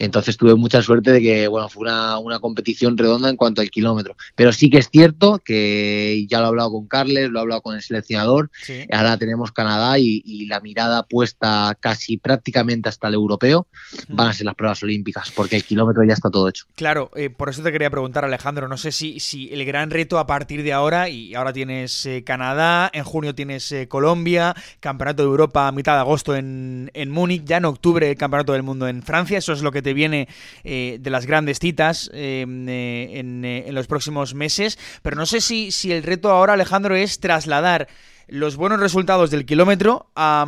Entonces 0.00 0.38
tuve 0.38 0.54
mucha 0.54 0.80
suerte 0.80 1.12
de 1.12 1.20
que, 1.20 1.46
bueno, 1.46 1.68
fue 1.68 1.82
una, 1.82 2.38
competición 2.40 2.96
redonda 2.96 3.28
en 3.28 3.36
cuanto 3.36 3.60
al 3.60 3.70
kilómetro. 3.70 4.16
Pero 4.34 4.50
sí 4.50 4.70
que 4.70 4.78
es 4.78 4.88
cierto 4.88 5.40
que 5.44 6.26
ya 6.26 6.38
lo 6.38 6.46
he 6.46 6.48
hablado 6.48 6.72
con 6.72 6.86
Carles, 6.88 7.28
lo 7.28 7.38
he 7.38 7.42
hablado 7.42 7.60
con 7.60 7.76
el 7.76 7.82
seleccionador, 7.82 8.50
ahora 8.90 9.18
tenemos 9.18 9.52
Canadá 9.52 9.98
y, 9.98 10.20
la 10.50 10.60
mirada 10.60 11.02
puesta 11.02 11.76
casi 11.78 12.16
prácticamente 12.16 12.88
hasta 12.88 13.08
el 13.08 13.14
europeo 13.14 13.66
van 14.08 14.28
a 14.28 14.32
ser 14.32 14.46
las 14.46 14.54
pruebas 14.54 14.82
olímpicas, 14.82 15.30
porque 15.30 15.56
el 15.56 15.64
kilómetro 15.64 16.02
ya 16.02 16.14
está 16.14 16.30
todo 16.30 16.48
hecho. 16.48 16.64
Claro, 16.74 17.10
eh, 17.14 17.28
por 17.28 17.50
eso 17.50 17.62
te 17.62 17.70
quería 17.70 17.90
preguntar, 17.90 18.24
Alejandro, 18.24 18.66
no 18.66 18.78
sé 18.78 18.90
si, 18.90 19.20
si 19.20 19.52
el 19.52 19.64
gran 19.66 19.90
reto 19.90 20.18
a 20.18 20.26
partir 20.26 20.62
de 20.62 20.72
ahora, 20.72 21.10
y 21.10 21.34
ahora 21.34 21.52
tienes 21.52 22.06
eh, 22.06 22.24
Canadá, 22.24 22.90
en 22.92 23.04
junio 23.04 23.34
tienes 23.34 23.70
eh, 23.70 23.86
Colombia, 23.86 24.56
Campeonato 24.80 25.22
de 25.22 25.28
Europa 25.28 25.68
a 25.68 25.72
mitad 25.72 25.94
de 25.94 26.00
agosto 26.00 26.34
en, 26.34 26.90
en 26.94 27.10
Múnich, 27.10 27.44
ya 27.44 27.58
en 27.58 27.66
octubre 27.66 28.16
Campeonato 28.16 28.54
del 28.54 28.62
Mundo 28.62 28.88
en 28.88 29.02
Francia, 29.02 29.38
eso 29.38 29.52
es 29.52 29.60
lo 29.60 29.70
que 29.70 29.82
te 29.82 29.89
viene 29.92 30.28
eh, 30.64 30.98
de 31.00 31.10
las 31.10 31.26
grandes 31.26 31.58
citas 31.58 32.10
eh, 32.12 32.44
eh, 32.48 33.64
en, 33.66 33.74
los 33.74 33.86
próximos 33.86 34.34
meses. 34.34 34.78
Pero 35.02 35.16
no 35.16 35.26
sé 35.26 35.40
si, 35.40 35.70
si 35.70 35.92
el 35.92 36.02
reto 36.02 36.30
ahora, 36.30 36.54
Alejandro, 36.54 36.94
es 36.94 37.20
trasladar 37.20 37.88
los 38.28 38.56
buenos 38.56 38.78
resultados 38.78 39.30
del 39.30 39.44
kilómetro 39.44 40.10
a, 40.14 40.46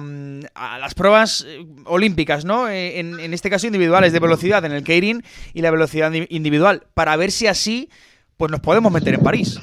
las 0.80 0.94
pruebas 0.94 1.46
olímpicas, 1.84 2.44
¿no? 2.44 2.68
En, 2.68 3.34
este 3.34 3.50
caso 3.50 3.66
individuales 3.66 4.12
de 4.12 4.20
velocidad 4.20 4.64
en 4.64 4.72
el 4.72 4.84
Keirin 4.84 5.24
y 5.52 5.62
la 5.62 5.70
velocidad 5.72 6.12
individual, 6.12 6.86
para 6.94 7.16
ver 7.16 7.32
si 7.32 7.48
así 7.48 7.88
pues 8.36 8.52
nos 8.52 8.60
podemos 8.60 8.92
meter 8.92 9.14
en 9.14 9.22
París. 9.22 9.60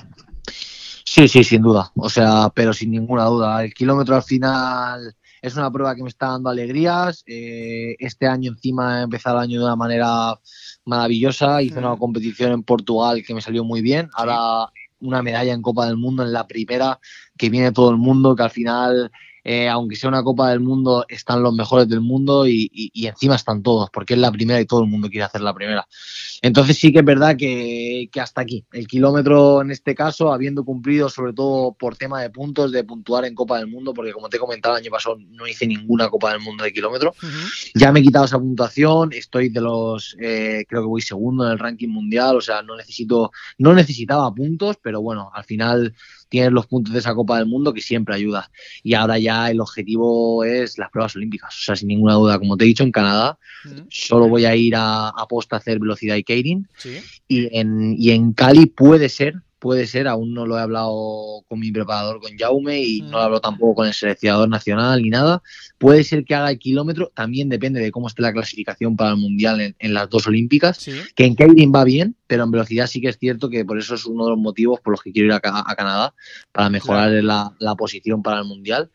Sí, 1.05 1.27
sí, 1.27 1.43
sin 1.43 1.61
duda. 1.61 1.91
O 1.95 2.09
sea, 2.09 2.51
pero 2.53 2.71
sin 2.71 2.91
ninguna 2.91 3.25
duda. 3.25 3.63
El 3.63 3.73
kilómetro 3.73 4.15
al 4.15 4.23
final 4.23 5.15
es 5.41 5.55
una 5.55 5.71
prueba 5.71 5.95
que 5.95 6.03
me 6.03 6.09
está 6.09 6.27
dando 6.27 6.49
alegrías. 6.49 7.23
Eh, 7.25 7.95
este 7.99 8.27
año 8.27 8.51
encima 8.51 8.99
he 8.99 9.03
empezado 9.03 9.37
el 9.37 9.43
año 9.43 9.59
de 9.59 9.65
una 9.65 9.75
manera 9.75 10.39
maravillosa. 10.85 11.61
Hice 11.61 11.79
una 11.79 11.95
mm. 11.95 11.99
competición 11.99 12.51
en 12.51 12.63
Portugal 12.63 13.23
que 13.25 13.33
me 13.33 13.41
salió 13.41 13.63
muy 13.63 13.81
bien. 13.81 14.09
Ahora 14.13 14.71
una 15.01 15.21
medalla 15.21 15.53
en 15.53 15.61
Copa 15.61 15.85
del 15.85 15.97
Mundo 15.97 16.23
en 16.23 16.33
la 16.33 16.47
primera, 16.47 16.99
que 17.37 17.49
viene 17.49 17.71
todo 17.71 17.89
el 17.91 17.97
mundo, 17.97 18.35
que 18.35 18.43
al 18.43 18.49
final 18.49 19.11
eh, 19.51 19.67
aunque 19.67 19.95
sea 19.95 20.09
una 20.09 20.21
Copa 20.21 20.51
del 20.51 20.59
Mundo, 20.59 21.07
están 21.09 21.41
los 21.41 21.55
mejores 21.55 21.89
del 21.89 22.01
mundo 22.01 22.47
y, 22.47 22.91
encima 22.93 23.33
están 23.33 23.63
todos, 23.63 23.89
porque 23.89 24.13
es 24.13 24.19
la 24.19 24.31
primera 24.31 24.61
y 24.61 24.67
todo 24.67 24.83
el 24.83 24.87
mundo 24.87 25.09
quiere 25.09 25.23
hacer 25.23 25.41
la 25.41 25.55
primera. 25.55 25.87
Entonces 26.43 26.77
sí 26.77 26.93
que 26.93 26.99
es 26.99 27.05
verdad 27.05 27.35
que, 27.35 28.07
hasta 28.21 28.41
aquí, 28.41 28.63
el 28.71 28.85
kilómetro 28.85 29.63
en 29.63 29.71
este 29.71 29.95
caso, 29.95 30.31
habiendo 30.31 30.63
cumplido 30.63 31.09
sobre 31.09 31.33
todo 31.33 31.73
por 31.73 31.97
tema 31.97 32.21
de 32.21 32.29
puntos, 32.29 32.71
de 32.71 32.83
puntuar 32.83 33.25
en 33.25 33.33
Copa 33.33 33.57
del 33.57 33.65
Mundo, 33.65 33.91
porque 33.91 34.13
como 34.13 34.29
te 34.29 34.37
he 34.37 34.39
comentado 34.39 34.75
el 34.75 34.83
año 34.83 34.91
pasado 34.91 35.17
no 35.31 35.47
hice 35.47 35.65
ninguna 35.65 36.09
Copa 36.09 36.31
del 36.31 36.41
Mundo 36.41 36.63
de 36.63 36.71
kilómetro, 36.71 37.15
ya 37.73 37.91
me 37.91 38.01
he 38.01 38.03
quitado 38.03 38.25
esa 38.25 38.37
puntuación, 38.37 39.13
estoy 39.13 39.49
de 39.49 39.61
los, 39.61 40.15
eh, 40.19 40.63
creo 40.69 40.83
que 40.83 40.87
voy 40.87 41.01
segundo 41.01 41.47
en 41.47 41.53
el 41.53 41.57
ranking 41.57 41.89
mundial, 41.89 42.35
o 42.35 42.41
sea, 42.41 42.61
no 42.61 42.77
necesito, 42.77 43.31
no 43.57 43.73
necesitaba 43.73 44.31
puntos, 44.31 44.77
pero 44.79 45.01
bueno, 45.01 45.31
al 45.33 45.43
final 45.43 45.95
tienes 46.29 46.51
los 46.51 46.67
puntos 46.67 46.93
de 46.93 46.99
esa 46.99 47.13
Copa 47.13 47.37
del 47.37 47.47
Mundo 47.47 47.73
que 47.73 47.81
siempre 47.81 48.15
ayuda. 48.15 48.51
Y 48.83 48.93
ahora 48.93 49.17
ya 49.19 49.49
el 49.49 49.59
objetivo 49.59 50.43
es 50.43 50.77
las 50.77 50.89
pruebas 50.91 51.15
olímpicas. 51.15 51.53
O 51.55 51.61
sea, 51.61 51.75
sin 51.75 51.89
ninguna 51.89 52.13
duda, 52.13 52.39
como 52.39 52.55
te 52.55 52.63
he 52.63 52.67
dicho, 52.67 52.83
en 52.83 52.91
Canadá 52.91 53.37
solo 53.89 54.27
voy 54.27 54.45
a 54.45 54.55
ir 54.55 54.75
a, 54.75 55.09
a 55.09 55.27
posta 55.27 55.57
a 55.57 55.59
hacer 55.59 55.79
velocidad 55.79 56.15
y 56.15 56.23
Keirin. 56.23 56.67
Y, 57.27 57.57
en, 57.57 57.95
y 57.97 58.11
en 58.11 58.33
Cali 58.33 58.67
puede 58.67 59.09
ser 59.09 59.41
puede 59.59 59.85
ser, 59.87 60.07
aún 60.07 60.33
no 60.33 60.45
lo 60.45 60.57
he 60.57 60.61
hablado 60.61 61.43
con 61.47 61.59
mi 61.59 61.71
preparador, 61.71 62.21
con 62.21 62.37
Jaume, 62.37 62.81
y 62.81 63.01
no 63.01 63.11
lo 63.11 63.19
hablo 63.19 63.41
tampoco 63.41 63.75
con 63.75 63.87
el 63.87 63.93
seleccionador 63.93 64.49
nacional 64.49 65.01
ni 65.01 65.09
nada. 65.09 65.43
Puede 65.77 66.03
ser 66.03 66.23
que 66.25 66.33
haga 66.33 66.49
el 66.49 66.59
kilómetro, 66.59 67.11
también 67.13 67.49
depende 67.49 67.79
de 67.79 67.91
cómo 67.91 68.07
esté 68.07 68.21
la 68.21 68.33
clasificación 68.33 68.95
para 68.95 69.11
el 69.11 69.17
Mundial 69.17 69.75
en, 69.77 69.93
las 69.93 70.09
dos 70.09 70.27
Olímpicas, 70.27 70.85
que 71.15 71.25
en 71.25 71.35
Keirin 71.35 71.71
va 71.73 71.83
bien, 71.83 72.15
pero 72.25 72.43
en 72.43 72.51
velocidad 72.51 72.87
sí 72.87 73.01
que 73.01 73.09
es 73.09 73.17
cierto 73.17 73.49
que 73.49 73.65
por 73.65 73.77
eso 73.77 73.95
es 73.95 74.05
uno 74.05 74.25
de 74.25 74.31
los 74.31 74.39
motivos 74.39 74.79
por 74.79 74.91
los 74.91 75.01
que 75.01 75.11
quiero 75.11 75.27
ir 75.27 75.33
a, 75.33 75.39
Canadá, 75.39 76.13
para 76.51 76.69
mejorar 76.69 77.11
la, 77.11 77.75
posición 77.77 78.23
para 78.23 78.39
el 78.39 78.45
Mundial. 78.45 78.89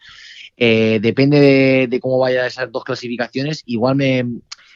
Eh, 0.57 0.99
depende 1.03 1.41
de, 1.41 1.87
de, 1.89 2.01
cómo 2.01 2.19
vayan 2.19 2.47
esas 2.47 2.71
dos 2.71 2.85
clasificaciones. 2.85 3.63
Igual 3.67 3.97
me, 3.97 4.25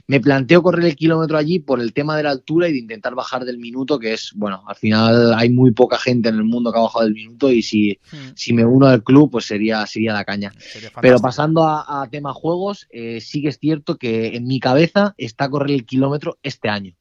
me 0.09 0.21
planteo 0.21 0.63
correr 0.63 0.87
el 0.87 0.97
kilómetro 0.97 1.37
allí 1.37 1.59
por 1.59 1.81
el 1.81 1.93
tema 1.93 2.17
de 2.17 2.23
la 2.23 2.31
altura 2.31 2.67
y 2.67 2.73
de 2.73 2.79
intentar 2.79 3.15
bajar 3.15 3.45
del 3.45 3.59
minuto, 3.59 3.99
que 3.99 4.15
es, 4.15 4.33
bueno, 4.35 4.65
al 4.67 4.75
final 4.75 5.35
hay 5.35 5.51
muy 5.51 5.73
poca 5.73 5.99
gente 5.99 6.31
en 6.31 6.37
el 6.37 6.45
mundo 6.45 6.73
que 6.73 6.79
ha 6.79 6.83
bajado 6.83 7.05
del 7.05 7.15
minuto 7.15 7.53
y 7.53 7.63
si, 7.63 7.99
hmm. 8.11 8.33
si 8.35 8.55
me 8.55 8.65
uno 8.65 8.87
al 8.87 9.05
club, 9.05 9.31
pues 9.31 9.45
sería, 9.45 9.87
sería 9.87 10.15
la 10.15 10.25
caña. 10.25 10.51
Pero 11.03 11.19
pasando 11.19 11.63
a, 11.69 12.09
tema 12.11 12.33
juegos, 12.33 12.87
eh, 12.91 13.21
sí 13.21 13.43
que 13.43 13.49
es 13.49 13.59
cierto 13.59 13.97
que 13.99 14.35
en 14.35 14.47
mi 14.47 14.61
cabeza 14.61 15.15
está 15.19 15.51
correr 15.51 15.73
el 15.73 15.85
kilómetro 15.85 16.39
este 16.43 16.71
año. 16.71 16.95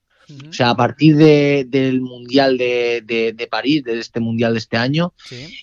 O 0.49 0.53
sea, 0.53 0.71
a 0.71 0.75
partir 0.75 1.15
del 1.15 2.01
Mundial 2.01 2.57
de, 2.57 3.47
París, 3.49 3.83
de 3.83 3.99
este 3.99 4.19
Mundial 4.19 4.53
de 4.53 4.59
este 4.59 4.77
año, 4.77 5.13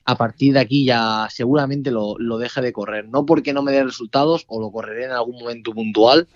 a 0.05 0.17
partir 0.17 0.55
de 0.55 0.61
aquí 0.61 0.85
ya 0.85 1.29
seguramente 1.31 1.91
lo, 1.91 2.17
deje 2.39 2.61
de 2.61 2.73
correr. 2.73 3.09
No 3.09 3.27
porque 3.27 3.53
no 3.53 3.63
me 3.63 3.73
dé 3.73 3.85
resultados 3.85 4.45
o 4.49 4.61
lo 4.61 4.71
correré 4.71 5.05
en 5.07 5.13
algún 5.13 5.39
momento 5.39 5.73
puntual, 5.73 6.29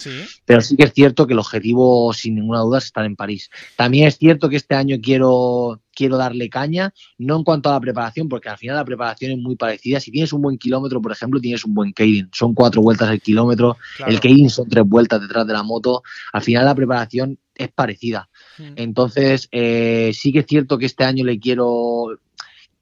pero 0.44 0.60
sí 0.60 0.76
que 0.76 0.84
es 0.84 0.92
cierto 0.92 1.26
que 1.26 1.32
el 1.32 1.38
objetivo, 1.38 2.12
sin 2.12 2.34
ninguna 2.34 2.60
duda, 2.60 2.78
es 2.78 2.84
estar 2.84 3.04
en 3.04 3.16
París. 3.16 3.50
También 3.76 4.08
es 4.08 4.18
cierto 4.18 4.48
que 4.48 4.56
este 4.56 4.74
año 4.74 4.98
quiero 5.02 5.80
quiero 5.98 6.16
darle 6.16 6.48
caña, 6.48 6.94
no 7.18 7.38
en 7.38 7.42
cuanto 7.42 7.68
a 7.68 7.72
la 7.72 7.80
preparación, 7.80 8.28
porque 8.28 8.48
al 8.48 8.56
final 8.56 8.76
la 8.76 8.84
preparación 8.84 9.32
es 9.32 9.38
muy 9.38 9.56
parecida. 9.56 9.98
Si 9.98 10.12
tienes 10.12 10.32
un 10.32 10.42
buen 10.42 10.56
kilómetro, 10.56 11.02
por 11.02 11.10
ejemplo, 11.10 11.40
tienes 11.40 11.64
un 11.64 11.74
buen 11.74 11.92
Keirin. 11.92 12.30
Son 12.32 12.54
cuatro 12.54 12.80
vueltas 12.82 13.10
el 13.10 13.20
kilómetro, 13.20 13.76
el 14.06 14.20
Keirin 14.20 14.48
son 14.48 14.68
tres 14.68 14.84
vueltas 14.86 15.20
detrás 15.20 15.44
de 15.44 15.54
la 15.54 15.64
moto. 15.64 16.04
Al 16.32 16.42
final 16.42 16.66
la 16.66 16.74
preparación 16.76 17.36
es 17.58 17.70
parecida. 17.70 18.30
Hmm. 18.56 18.72
Entonces, 18.76 19.48
eh, 19.52 20.12
sí 20.14 20.32
que 20.32 20.40
es 20.40 20.46
cierto 20.46 20.78
que 20.78 20.86
este 20.86 21.04
año 21.04 21.24
le 21.24 21.38
quiero, 21.38 22.18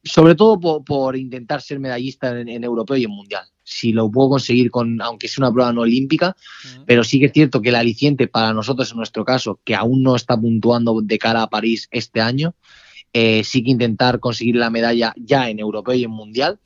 sobre 0.05 0.35
todo 0.35 0.85
por, 0.85 1.17
intentar 1.17 1.63
ser 1.63 1.81
medallista 1.81 2.39
en, 2.39 2.63
europeo 2.63 2.97
y 2.97 3.05
en 3.05 3.11
mundial 3.11 3.45
si 3.69 3.93
lo 3.93 4.09
puedo 4.09 4.29
conseguir 4.29 4.71
con, 4.71 5.03
aunque 5.03 5.27
sea 5.27 5.45
una 5.45 5.53
prueba 5.53 5.73
no 5.73 5.81
olímpica, 5.81 6.37
hmm. 6.63 6.85
pero 6.87 7.03
sí 7.03 7.19
que 7.19 7.27
es 7.27 7.33
cierto 7.33 7.61
que 7.61 7.71
el 7.71 7.75
aliciente 7.75 8.29
para 8.29 8.53
nosotros 8.53 8.93
en 8.93 8.99
nuestro 8.99 9.25
caso, 9.25 9.59
que 9.65 9.75
aún 9.75 10.05
no 10.05 10.15
está 10.15 10.41
puntuando 10.41 11.01
de 11.03 11.19
cara 11.19 11.43
a 11.43 11.51
París 11.51 11.89
este 11.91 12.21
año, 12.21 12.55
eh, 13.19 13.45
sí 13.45 13.65
que 13.65 13.71
intentar 13.71 14.21
conseguir 14.21 14.57
la 14.57 14.69
medalla 14.69 15.15
ya 15.17 15.49
en 15.49 15.59
europeo 15.59 15.95
y 15.95 16.05
en 16.05 16.11
mundial 16.11 16.59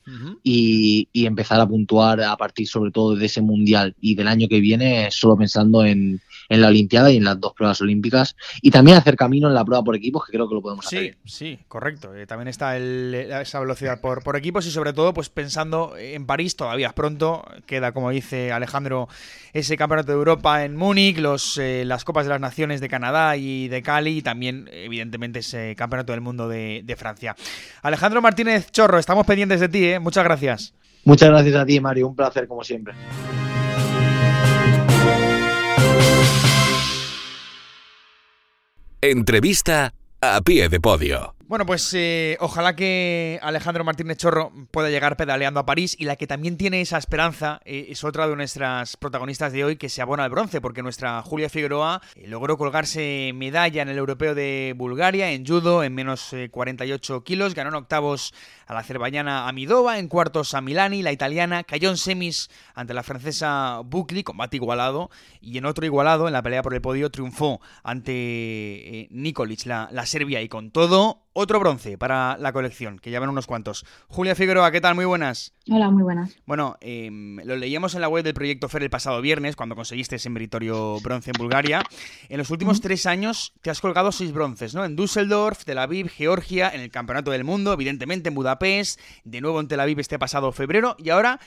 y, 0.43 1.09
empezar 1.15 1.61
a 1.61 1.69
puntuar 1.69 2.21
a 2.23 2.37
partir 2.37 2.67
sobre 2.67 2.91
todo 2.91 3.15
de 3.15 3.27
ese 3.27 3.41
mundial 3.41 3.95
y 4.01 4.17
del 4.17 4.27
año 4.27 4.49
que 4.49 4.59
viene 4.59 5.13
solo 5.13 5.37
pensando 5.37 5.85
en, 5.85 6.21
en 6.51 6.61
la 6.61 6.69
Olimpiada 6.69 7.11
y 7.11 7.17
en 7.17 7.25
las 7.25 7.41
dos 7.41 7.55
pruebas 7.55 7.81
olímpicas 7.81 8.37
y 8.61 8.71
también 8.71 8.99
hacer 8.99 9.17
camino 9.17 9.49
en 9.49 9.55
la 9.55 9.65
prueba 9.65 9.83
por 9.83 9.97
equipos 9.97 10.27
que 10.27 10.33
creo 10.33 10.49
que 10.49 10.55
lo 10.55 10.61
podemos 10.61 10.87
hacer. 10.87 11.17
Sí, 11.25 11.57
sí, 11.57 11.59
correcto. 11.69 12.15
Eh, 12.15 12.27
también 12.27 12.49
está 12.49 12.77
esa 12.77 13.61
velocidad 13.61 14.01
por, 14.01 14.23
por 14.23 14.37
equipos 14.37 14.67
y 14.67 14.71
sobre 14.71 14.93
todo 14.93 15.15
pues 15.15 15.31
pensando 15.31 15.95
en 15.97 16.27
París 16.27 16.57
todavía 16.57 16.89
es 16.89 16.93
pronto, 16.93 17.45
queda 17.67 17.93
como 17.93 18.11
dice 18.11 18.53
Alejandro 18.53 19.09
ese 19.53 19.77
campeonato 19.77 20.09
de 20.09 20.19
Europa 20.19 20.65
en 20.65 20.77
Múnich, 20.77 21.19
los, 21.19 21.57
eh, 21.57 21.85
las 21.87 22.05
Copas 22.05 22.27
de 22.27 22.31
las 22.31 22.41
Naciones 22.41 22.81
de 22.81 22.89
Canadá 22.89 23.37
y 23.37 23.69
de 23.69 23.83
Cali 23.83 24.19
y 24.19 24.23
también 24.23 24.69
evidentemente 24.73 25.39
ese 25.39 25.75
campeonato 25.77 26.13
del 26.13 26.21
mundo 26.21 26.49
de, 26.49 26.97
Francia. 26.99 27.37
Alejandro 27.83 28.21
Martínez 28.21 28.71
Chorro, 28.73 28.99
estamos 28.99 29.25
pendientes 29.25 29.61
de 29.61 29.69
ti, 29.69 29.85
¿eh? 29.85 30.01
muchas 30.01 30.25
gracias. 30.25 30.75
Muchas 31.05 31.31
gracias 31.31 31.55
a 31.55 31.65
ti, 31.65 31.81
Mario, 31.81 32.09
un 32.09 32.17
placer 32.17 32.47
como 32.49 32.65
siempre. 32.65 32.93
Entrevista 39.03 39.95
a 40.21 40.43
pie 40.43 40.69
de 40.69 40.79
podio. 40.79 41.40
Bueno, 41.51 41.67
pues 41.67 41.93
eh, 41.95 42.37
ojalá 42.39 42.77
que 42.77 43.41
Alejandro 43.43 43.83
Martínez 43.83 44.19
Chorro 44.19 44.53
pueda 44.71 44.89
llegar 44.89 45.17
pedaleando 45.17 45.59
a 45.59 45.67
París 45.67 45.97
y 45.99 46.05
la 46.05 46.15
que 46.15 46.29
también 46.29 46.57
tiene 46.57 46.81
esa 46.81 46.97
esperanza 46.97 47.61
eh, 47.65 47.87
es 47.89 48.05
otra 48.05 48.29
de 48.29 48.37
nuestras 48.37 48.97
protagonistas 48.97 49.53
de 49.53 49.65
hoy 49.65 49.75
que 49.75 49.89
se 49.89 50.01
abona 50.01 50.23
al 50.23 50.31
bronce 50.31 50.61
porque 50.61 50.85
nuestra 50.85 51.21
Julia 51.23 51.49
Figueroa 51.49 52.03
eh, 52.15 52.29
logró 52.29 52.57
colgarse 52.57 53.33
medalla 53.35 53.83
en 53.83 53.89
el 53.89 53.99
europeo 53.99 54.37
de 54.37 54.75
Bulgaria 54.77 55.33
en 55.33 55.45
judo 55.45 55.83
en 55.83 55.93
menos 55.93 56.33
48 56.53 57.25
kilos, 57.25 57.57
ganó 57.57 57.71
en 57.71 57.75
octavos 57.75 58.33
a 58.69 58.75
la 58.75 58.81
azerbaiyana 58.81 59.49
Amidova, 59.49 59.99
en 59.99 60.07
cuartos 60.07 60.55
a 60.55 60.61
Milani, 60.61 61.03
la 61.03 61.11
italiana 61.11 61.65
cayó 61.65 61.91
en 61.91 61.97
semis 61.97 62.49
ante 62.77 62.95
la 62.95 63.03
francesa 63.03 63.81
Buckley, 63.85 64.23
combate 64.23 64.55
igualado, 64.55 65.11
y 65.41 65.59
en 65.59 65.65
otro 65.65 65.85
igualado, 65.85 66.29
en 66.29 66.33
la 66.33 66.43
pelea 66.43 66.63
por 66.63 66.75
el 66.75 66.81
podio, 66.81 67.11
triunfó 67.11 67.61
ante 67.83 69.09
Nikolic, 69.11 69.67
la, 69.67 69.89
la 69.91 70.07
serbia, 70.07 70.41
y 70.41 70.49
con 70.49 70.71
todo 70.71 71.25
otro 71.33 71.61
bronce 71.61 71.97
para 71.97 72.37
la 72.39 72.53
colección, 72.53 72.99
que 72.99 73.11
ya 73.11 73.21
ven 73.21 73.31
unos 73.31 73.47
cuantos. 73.47 73.85
Julia 74.09 74.35
Figueroa, 74.35 74.71
¿qué 74.71 74.81
tal? 74.81 74.95
Muy 74.95 75.05
buenas. 75.05 75.53
Hola, 75.71 75.91
muy 75.91 76.03
buenas. 76.03 76.37
Bueno, 76.47 76.77
em, 76.81 77.37
lo 77.45 77.57
leíamos 77.57 77.95
en 77.95 78.01
la 78.01 78.09
web 78.09 78.25
del 78.25 78.35
proyecto 78.35 78.69
FER 78.69 78.83
el 78.83 78.91
pasado 78.91 79.21
viernes, 79.21 79.57
cuando 79.57 79.77
conseguiste 79.77 80.17
ese 80.17 80.31
meritorio 80.31 80.99
bronce 81.01 81.31
en 81.31 81.39
Bulgaria. 81.39 81.83
En 82.29 82.39
los 82.39 82.51
últimos 82.51 82.81
tres 82.81 83.07
años 83.07 83.53
te 83.63 83.71
has 83.71 83.81
colgado 83.81 84.13
seis 84.13 84.33
bronces, 84.33 84.75
¿no? 84.75 84.85
En 84.85 84.97
Düsseldorf, 84.97 85.65
Tel 85.65 85.79
Aviv, 85.79 86.09
Georgia, 86.09 86.71
en 86.71 86.81
el 86.81 86.91
Campeonato 86.91 87.31
del 87.31 87.45
Mundo, 87.45 87.73
evidentemente 87.73 88.29
en 88.29 88.35
Budapest, 88.35 89.01
de 89.25 89.41
nuevo 89.41 89.61
en 89.61 89.69
Tel 89.69 89.81
Aviv 89.81 90.01
este 90.01 90.19
pasado 90.19 90.51
febrero, 90.53 90.97
y 90.99 91.11
ahora 91.11 91.41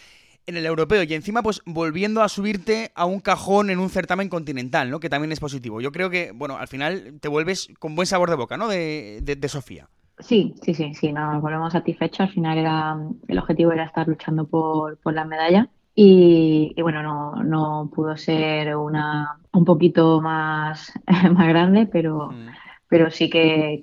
en 0.46 0.58
el 0.58 0.66
europeo 0.66 1.04
y 1.04 1.14
encima 1.14 1.42
pues 1.42 1.62
volviendo 1.66 2.22
a 2.22 2.30
subirte 2.30 2.92
a 2.96 3.06
un 3.06 3.20
cajón 3.20 3.70
en 3.70 3.80
un 3.80 3.90
certamen 3.90 4.30
continental, 4.30 4.90
¿no? 4.90 5.00
Que 5.00 5.10
también 5.10 5.32
es 5.32 5.40
positivo. 5.40 5.82
Yo 5.82 5.92
creo 5.92 6.10
que, 6.10 6.32
bueno, 6.34 6.58
al 6.58 6.68
final 6.68 7.20
te 7.20 7.28
vuelves 7.28 7.70
con 7.80 7.96
buen 7.96 8.06
sabor 8.06 8.30
de 8.30 8.36
boca, 8.36 8.58
¿no? 8.58 8.68
De, 8.68 9.22
de, 9.22 9.50
Sofía. 9.50 9.88
Sí, 10.20 10.56
sí, 10.62 10.74
sí, 10.74 10.94
sí, 10.94 11.12
nos 11.12 11.42
volvemos 11.42 11.74
satisfechos. 11.74 12.22
Al 12.22 12.30
final 12.30 12.58
era 12.58 12.98
el 13.28 13.40
objetivo 13.40 13.72
era 13.72 13.86
estar 13.86 14.08
luchando 14.08 14.46
por, 14.46 14.98
por 14.98 15.14
la 15.14 15.26
medalla. 15.26 15.70
Y, 15.96 16.74
bueno, 16.82 17.04
no, 17.04 17.36
no 17.44 17.92
pudo 17.94 18.18
ser 18.18 18.76
una 18.76 19.38
un 19.52 19.66
poquito 19.66 20.22
más, 20.22 20.92
más 21.32 21.48
grande, 21.48 21.86
pero, 21.86 22.32
mm 22.32 22.63
pero 22.94 23.10
sí 23.10 23.28
que, 23.28 23.82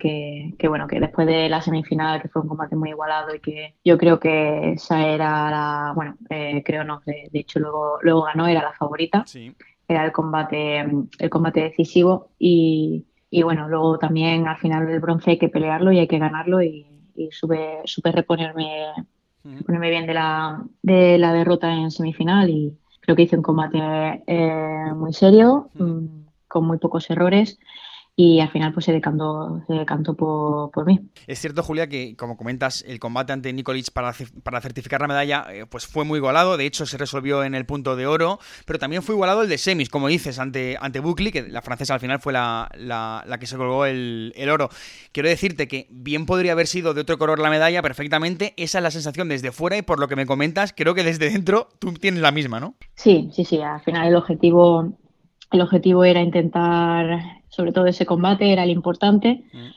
que, 0.57 0.69
bueno, 0.69 0.87
que 0.87 1.00
después 1.00 1.26
de 1.26 1.49
la 1.49 1.61
semifinal, 1.61 2.23
que 2.23 2.29
fue 2.29 2.43
un 2.43 2.49
combate 2.49 2.76
muy 2.76 2.90
igualado 2.90 3.35
y 3.35 3.40
que 3.40 3.75
yo 3.85 3.99
creo 3.99 4.21
que 4.21 4.75
esa 4.75 5.05
era 5.05 5.50
la, 5.50 5.93
bueno, 5.97 6.17
eh, 6.29 6.62
creo 6.64 6.85
no, 6.85 7.02
de, 7.05 7.29
hecho 7.33 7.59
luego, 7.59 7.99
luego 8.02 8.23
ganó, 8.23 8.47
era 8.47 8.62
la 8.62 8.73
favorita, 8.73 9.25
era 9.88 10.05
el 10.05 10.12
combate, 10.12 10.87
el 11.19 11.29
combate 11.29 11.61
decisivo 11.61 12.29
y, 12.38 13.05
y, 13.31 13.43
bueno, 13.43 13.69
luego 13.69 13.99
también 13.99 14.47
al 14.47 14.59
final 14.59 14.87
del 14.87 15.00
bronce 15.00 15.33
hay 15.33 15.38
que 15.40 15.49
pelearlo 15.49 15.90
y 15.90 15.99
hay 15.99 16.07
que 16.07 16.21
ganarlo 16.21 16.62
y, 16.62 16.87
y 17.17 17.33
supe, 17.33 17.83
reponerme, 18.12 18.93
ponerme 19.67 19.90
bien 19.90 20.07
de 20.07 20.14
la, 20.14 20.62
de 20.83 21.19
la 21.19 21.33
derrota 21.33 21.75
en 21.75 21.90
semifinal 21.90 22.49
y 22.49 22.79
creo 23.00 23.17
que 23.17 23.23
hice 23.23 23.37
un 23.37 23.43
combate 23.43 24.23
eh, 24.29 24.93
muy 24.95 25.12
serio, 25.12 25.69
mm, 25.75 26.26
con 26.47 26.64
muy 26.64 26.79
pocos 26.79 27.11
errores 27.11 27.59
y 28.21 28.39
al 28.39 28.50
final 28.50 28.75
pues 28.75 28.85
se 28.85 28.93
decantó, 28.93 29.62
se 29.67 29.73
decantó 29.73 30.12
por, 30.12 30.71
por, 30.73 30.85
mí. 30.85 31.00
Es 31.27 31.39
cierto, 31.39 31.62
Julia, 31.62 31.89
que 31.89 32.17
como 32.17 32.37
comentas, 32.37 32.85
el 32.87 33.00
combate 33.00 33.33
ante 33.33 33.50
Nikolic 33.50 33.91
para, 33.93 34.12
para 34.43 34.61
certificar 34.61 35.00
la 35.00 35.09
medalla 35.09 35.47
eh, 35.50 35.65
pues 35.65 35.87
fue 35.87 36.05
muy 36.05 36.19
igualado, 36.19 36.59
de 36.59 36.67
hecho 36.67 36.85
se 36.85 36.99
resolvió 36.99 37.45
en 37.45 37.55
el 37.55 37.65
punto 37.65 37.97
de 37.97 38.07
oro, 38.07 38.39
pero 38.67 38.79
también 38.79 39.03
fue 39.03 39.15
igualado 39.15 39.41
el 39.41 39.49
de 39.49 39.57
semis, 39.57 39.89
como 39.89 40.09
dices, 40.09 40.39
ante, 40.39 40.77
ante 40.83 41.00
Buckley, 41.00 41.33
que 41.33 41.49
la 41.49 41.62
francesa 41.62 41.95
al 41.95 42.00
final 42.00 42.21
fue 42.21 42.35
la, 42.35 42.71
la, 42.77 43.25
la 43.27 43.39
que 43.39 43.47
se 43.47 43.57
colgó 43.57 43.87
el, 43.87 44.35
el, 44.37 44.50
oro. 44.50 44.69
Quiero 45.12 45.31
decirte 45.31 45.67
que 45.67 45.87
bien 45.89 46.27
podría 46.27 46.53
haber 46.53 46.67
sido 46.67 46.93
de 46.93 47.00
otro 47.00 47.17
color 47.17 47.39
la 47.39 47.49
medalla 47.49 47.81
perfectamente, 47.81 48.53
esa 48.59 48.81
es 48.81 48.83
la 48.83 48.91
sensación 48.91 49.31
desde 49.31 49.50
fuera 49.50 49.79
y 49.79 49.83
por 49.83 49.99
lo 49.99 50.09
que 50.09 50.17
me 50.17 50.27
comentas, 50.27 50.75
creo 50.77 50.95
que 50.95 51.05
desde 51.05 51.31
dentro 51.31 51.69
tú 51.79 51.95
tienes 51.95 52.21
la 52.21 52.33
misma, 52.33 52.61
¿no? 52.61 52.75
Sí, 52.97 53.31
sí, 53.33 53.47
sí, 53.47 53.62
al 53.62 53.81
final 53.81 54.09
el 54.09 54.17
objetivo 54.17 54.93
el 55.50 55.60
objetivo 55.60 56.04
era 56.04 56.21
intentar, 56.21 57.43
sobre 57.49 57.73
todo 57.73 57.86
ese 57.86 58.06
combate, 58.06 58.52
era 58.52 58.65
el 58.65 58.71
importante. 58.71 59.45
Mm. 59.52 59.69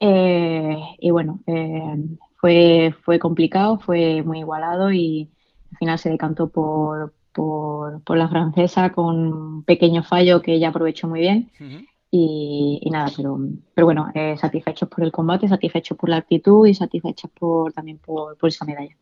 Eh, 0.00 0.78
y 0.98 1.10
bueno, 1.10 1.40
eh, 1.46 1.96
fue, 2.36 2.94
fue 3.02 3.18
complicado, 3.18 3.78
fue 3.78 4.22
muy 4.22 4.40
igualado 4.40 4.92
y 4.92 5.30
al 5.70 5.78
final 5.78 5.98
se 5.98 6.10
decantó 6.10 6.48
por, 6.48 7.14
por, 7.32 8.16
la 8.16 8.28
francesa 8.28 8.92
con 8.92 9.16
un 9.16 9.64
pequeño 9.64 10.02
fallo 10.02 10.42
que 10.42 10.54
ella 10.54 10.68
aprovechó 10.68 11.08
muy 11.08 11.20
bien. 11.20 11.50
y, 12.10 12.90
nada, 12.90 13.10
pero, 13.16 13.38
pero 13.74 13.86
bueno, 13.86 14.10
eh, 14.14 14.36
satisfechos 14.36 14.88
por 14.88 15.02
el 15.02 15.12
combate, 15.12 15.48
satisfechos 15.48 15.96
por 15.96 16.10
la 16.10 16.16
actitud 16.16 16.66
y 16.66 16.74
satisfechos 16.74 17.30
por, 17.30 17.72
también 17.72 17.98
por, 17.98 18.36
por 18.36 18.48
esa 18.48 18.66
medalla. 18.66 18.96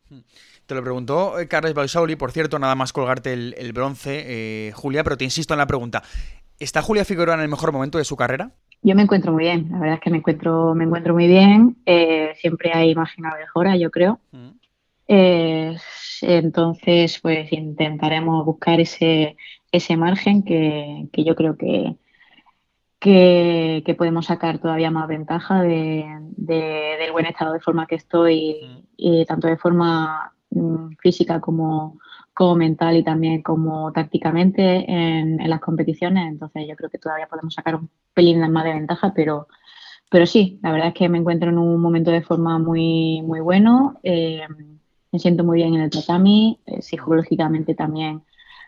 Te 0.71 0.77
lo 0.77 0.85
preguntó 0.85 1.41
eh, 1.41 1.49
Carles 1.49 1.75
Balsauli, 1.75 2.15
por 2.15 2.31
cierto, 2.31 2.61
nada 2.61 2.77
más 2.77 2.93
colgarte 2.93 3.33
el, 3.33 3.73
bronce, 3.73 4.69
eh, 4.69 4.73
Julia, 4.73 5.03
pero 5.03 5.17
te 5.17 5.25
insisto 5.25 5.53
en 5.53 5.59
la 5.59 5.67
pregunta. 5.67 6.05
¿Está 6.61 6.81
Julia 6.81 7.05
Figueroa 7.05 7.35
en 7.35 7.41
el 7.41 7.49
mejor 7.49 7.73
momento 7.73 7.99
de 7.99 8.05
su 8.05 8.15
carrera? 8.15 8.53
Yo 8.81 8.95
me 8.95 9.03
encuentro 9.03 9.33
muy 9.33 9.43
bien, 9.43 9.67
la 9.73 9.81
verdad 9.81 9.97
es 9.97 10.01
que 10.01 10.11
me 10.11 10.19
encuentro, 10.19 10.77
me 10.77 10.85
encuentro 10.85 11.13
muy 11.13 11.27
bien. 11.27 11.79
Eh, 11.87 12.35
siempre 12.37 12.71
hay 12.73 12.95
margen 12.95 13.27
a 13.27 13.37
mejora, 13.37 13.77
yo 13.77 13.91
creo. 13.91 14.21
Mm. 14.31 14.51
entonces, 16.23 17.19
pues 17.21 17.53
intentaremos 17.53 18.47
buscar 18.47 18.79
ese, 18.79 19.37
ese 19.73 19.97
margen 19.97 20.45
que, 20.45 21.09
yo 21.13 21.35
creo 21.35 21.57
que, 21.57 21.97
que, 23.01 23.95
podemos 23.99 24.27
sacar 24.27 24.61
todavía 24.61 24.93
más 24.93 25.09
ventaja 25.09 25.63
de, 25.63 26.07
del 26.37 27.11
buen 27.11 27.27
estado 27.27 27.55
de 27.55 27.61
forma 27.61 27.89
que 27.89 27.97
estoy 27.97 28.61
mm. 28.63 28.79
y 28.97 29.27
tanto 29.27 29.49
de 29.49 29.57
forma 29.57 30.33
física 31.01 31.41
como, 31.41 31.99
como 32.35 32.57
mental 32.57 32.97
y 32.97 33.05
también 33.05 33.43
como 33.43 33.93
tácticamente 33.93 34.91
en, 34.91 35.39
las 35.49 35.61
competiciones. 35.61 36.29
Entonces 36.29 36.67
yo 36.69 36.77
creo 36.77 36.91
que 36.91 36.99
todavía 36.99 37.29
podemos 37.29 37.55
sacar 37.55 37.77
un 37.77 37.89
pelín 38.15 38.41
más 38.51 38.65
de 38.65 38.75
ventaja, 38.75 39.13
pero, 39.15 39.47
pero 40.11 40.27
sí, 40.27 40.59
la 40.63 40.73
verdad 40.73 40.89
es 40.89 40.95
que 40.95 41.09
me 41.09 41.19
encuentro 41.19 41.51
en 41.51 41.59
un 41.59 41.81
momento 41.81 42.11
de 42.11 42.23
forma 42.23 42.59
muy, 42.59 43.23
muy 43.23 43.41
bueno. 43.41 43.99
Eh, 44.03 44.43
me 45.13 45.19
siento 45.19 45.45
muy 45.45 45.59
bien 45.59 45.75
en 45.75 45.83
el 45.83 45.91
tatami, 45.91 46.61
eh, 46.67 46.83
psicológicamente 46.83 47.75
también 47.75 48.23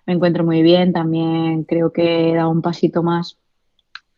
me 0.06 0.14
encuentro 0.14 0.44
muy 0.44 0.62
bien, 0.62 0.92
también 0.92 1.64
creo 1.64 1.92
que 1.92 2.30
he 2.30 2.34
dado 2.34 2.50
un 2.50 2.62
pasito 2.62 3.02
más 3.02 3.38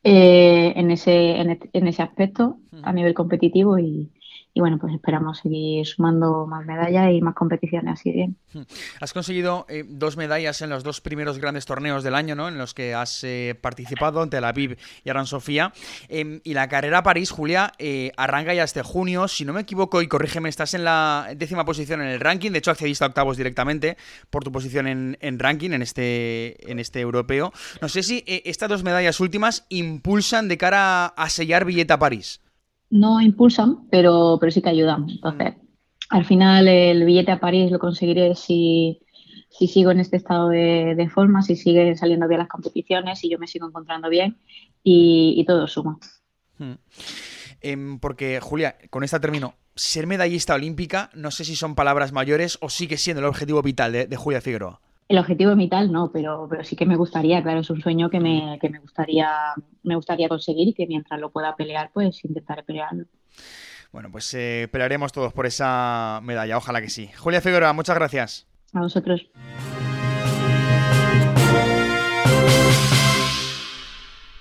eh, 0.03 0.73
en, 0.77 0.91
ese, 0.91 1.41
en, 1.41 1.87
ese 1.87 2.03
aspecto 2.03 2.59
a 2.83 2.93
nivel 2.93 3.15
competitivo 3.15 3.79
y, 3.79 4.11
y 4.57 4.61
bueno, 4.61 4.79
pues 4.79 4.95
esperamos 4.95 5.39
seguir 5.39 5.85
sumando 5.85 6.47
más 6.47 6.65
medallas 6.65 7.11
y 7.13 7.21
más 7.21 7.35
competiciones 7.35 7.95
así 7.95 8.13
bien. 8.13 8.37
Hmm. 8.53 8.63
Has 9.01 9.13
conseguido 9.13 9.67
eh, 9.69 9.85
dos 9.85 10.17
medallas 10.17 10.63
en 10.63 10.71
los 10.71 10.85
dos 10.85 11.01
primeros 11.01 11.39
grandes 11.41 11.67
torneos 11.67 12.05
del 12.05 12.15
año, 12.15 12.37
¿no? 12.37 12.47
En 12.47 12.57
los 12.57 12.73
que 12.73 12.95
has 12.95 13.25
eh, 13.25 13.59
participado 13.61 14.23
ante 14.23 14.41
la 14.41 14.51
Aviv 14.51 14.79
y 15.03 15.11
Aran 15.11 15.27
Sofía. 15.27 15.73
Em, 16.09 16.41
y 16.45 16.55
la 16.55 16.69
carrera 16.69 17.03
París, 17.03 17.33
Julia, 17.33 17.73
eh, 17.79 18.13
arranca 18.17 18.55
ya 18.55 18.63
este 18.63 18.83
junio. 18.83 19.27
Si 19.27 19.45
no 19.45 19.53
me 19.53 19.63
equivoco, 19.63 20.01
y 20.03 20.07
corrígeme, 20.07 20.49
estás 20.49 20.75
en 20.75 20.85
la 20.85 21.33
décima 21.37 21.65
posición 21.65 22.01
en 22.01 22.09
el 22.09 22.21
ranking. 22.21 22.53
De 22.53 22.59
hecho, 22.59 22.71
accediste 22.71 23.03
a 23.03 23.09
octavos 23.09 23.37
directamente 23.37 23.97
por 24.31 24.45
tu 24.45 24.53
posición 24.53 24.87
en, 24.87 25.19
en 25.21 25.41
ranking 25.41 25.73
en 25.73 25.83
este, 25.83 26.71
en 26.71 26.79
este 26.79 27.01
europeo. 27.01 27.53
No 27.83 27.89
sé 27.89 28.05
si 28.05 28.23
estas 28.27 28.69
dos 28.69 28.85
medallas 28.85 29.19
últimas 29.19 29.67
impulsan 29.69 30.47
de 30.47 30.59
cara 30.59 31.07
a 31.07 31.29
sellar 31.29 31.65
billete 31.65 31.93
a 31.93 31.99
París 31.99 32.44
no 32.95 33.21
impulsan, 33.21 33.89
pero, 33.91 34.39
pero 34.41 34.53
sí 34.53 34.63
que 34.63 34.69
ayudan. 34.69 35.11
Entonces, 35.11 35.55
al 36.11 36.25
final 36.25 36.69
el 36.69 37.05
billete 37.05 37.33
a 37.33 37.41
París 37.41 37.73
lo 37.73 37.81
conseguiré 37.81 38.37
si, 38.37 39.01
si 39.51 39.67
sigo 39.67 39.91
en 39.91 39.99
este 39.99 40.17
estado 40.17 40.49
de, 40.49 41.11
forma, 41.13 41.43
si 41.43 41.57
siguen 41.57 41.99
saliendo 41.99 42.29
bien 42.29 42.39
las 42.39 42.49
competiciones, 42.49 43.19
si 43.19 43.29
yo 43.29 43.39
me 43.41 43.49
sigo 43.49 43.67
encontrando 43.67 44.09
bien 44.09 44.39
y, 44.85 45.45
todo 45.45 45.67
suma. 45.67 45.99
Hmm. 46.59 46.75
Em, 47.61 47.99
porque, 47.99 48.39
Julia, 48.41 48.77
con 48.91 49.03
esta 49.03 49.21
termino. 49.21 49.55
Ser 49.75 50.07
medallista 50.07 50.55
olímpica, 50.55 51.11
no 51.15 51.33
sé 51.33 51.45
si 51.45 51.57
son 51.57 51.75
palabras 51.75 52.13
mayores 52.13 52.59
o 52.61 52.69
sigue 52.71 52.97
siendo 52.97 53.23
el 53.23 53.27
objetivo 53.27 53.61
vital 53.61 53.91
de 53.91 54.17
Julia 54.17 54.41
Figueroa. 54.41 54.81
El 55.07 55.19
objetivo 55.19 55.55
vital 55.55 55.93
no, 55.93 56.11
pero, 56.11 56.47
pero 56.49 56.65
sí 56.65 56.77
que 56.77 56.87
me 56.87 56.97
gustaría, 56.97 57.43
claro, 57.43 57.61
es 57.61 57.69
un 57.69 57.81
sueño 57.81 58.09
que 58.09 58.21
me, 58.21 58.59
que 58.61 58.71
me 58.71 58.79
gustaría, 58.79 59.29
me 59.83 59.97
gustaría 59.97 60.29
conseguir 60.29 60.69
y 60.69 60.73
que 60.73 60.87
mientras 60.87 61.21
lo 61.21 61.31
pueda 61.31 61.55
pelear, 61.57 61.91
pues 61.93 62.25
intentaré 62.25 62.63
pelearlo. 62.63 63.05
Bueno, 63.93 64.11
pues 64.11 64.33
eh, 64.35 64.67
pelearemos 64.73 65.13
todos 65.13 65.33
por 65.33 65.47
esa 65.47 66.21
medalla, 66.23 66.57
ojalá 66.57 66.81
que 66.81 66.89
sí. 66.89 67.11
Julia 67.19 67.43
Figueroa, 67.43 67.75
muchas 67.75 67.97
gracias. 67.97 68.47
A 68.73 68.81
vosotros. 68.81 69.31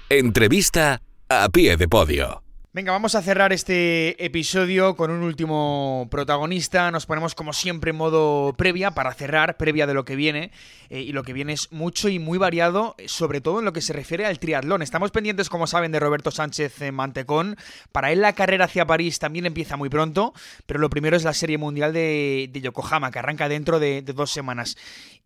Entrevista 0.09 1.01
a 1.27 1.49
pie 1.49 1.75
de 1.75 1.87
podio. 1.87 2.41
Venga, 2.75 2.91
vamos 2.91 3.13
a 3.13 3.21
cerrar 3.21 3.53
este 3.53 4.25
episodio 4.25 4.95
con 4.95 5.11
un 5.11 5.21
último 5.21 6.07
protagonista. 6.09 6.89
Nos 6.89 7.05
ponemos 7.05 7.35
como 7.35 7.53
siempre 7.53 7.91
en 7.91 7.97
modo 7.97 8.55
previa 8.57 8.89
para 8.89 9.13
cerrar, 9.13 9.57
previa 9.57 9.85
de 9.85 9.93
lo 9.93 10.05
que 10.05 10.15
viene. 10.15 10.49
Eh, 10.89 11.01
y 11.01 11.11
lo 11.11 11.21
que 11.21 11.33
viene 11.33 11.53
es 11.53 11.71
mucho 11.71 12.09
y 12.09 12.17
muy 12.17 12.39
variado, 12.39 12.95
sobre 13.05 13.41
todo 13.41 13.59
en 13.59 13.65
lo 13.65 13.73
que 13.73 13.81
se 13.81 13.93
refiere 13.93 14.25
al 14.25 14.39
triatlón. 14.39 14.81
Estamos 14.81 15.11
pendientes, 15.11 15.49
como 15.49 15.67
saben, 15.67 15.91
de 15.91 15.99
Roberto 15.99 16.31
Sánchez 16.31 16.91
Mantecón. 16.91 17.57
Para 17.91 18.11
él 18.11 18.21
la 18.21 18.33
carrera 18.33 18.65
hacia 18.65 18.87
París 18.87 19.19
también 19.19 19.45
empieza 19.45 19.77
muy 19.77 19.89
pronto, 19.89 20.33
pero 20.65 20.79
lo 20.79 20.89
primero 20.89 21.15
es 21.15 21.23
la 21.23 21.33
Serie 21.33 21.59
Mundial 21.59 21.93
de, 21.93 22.49
Yokohama, 22.51 23.11
que 23.11 23.19
arranca 23.19 23.49
dentro 23.49 23.79
de, 23.79 24.01
de 24.01 24.13
dos 24.13 24.31
semanas. 24.31 24.77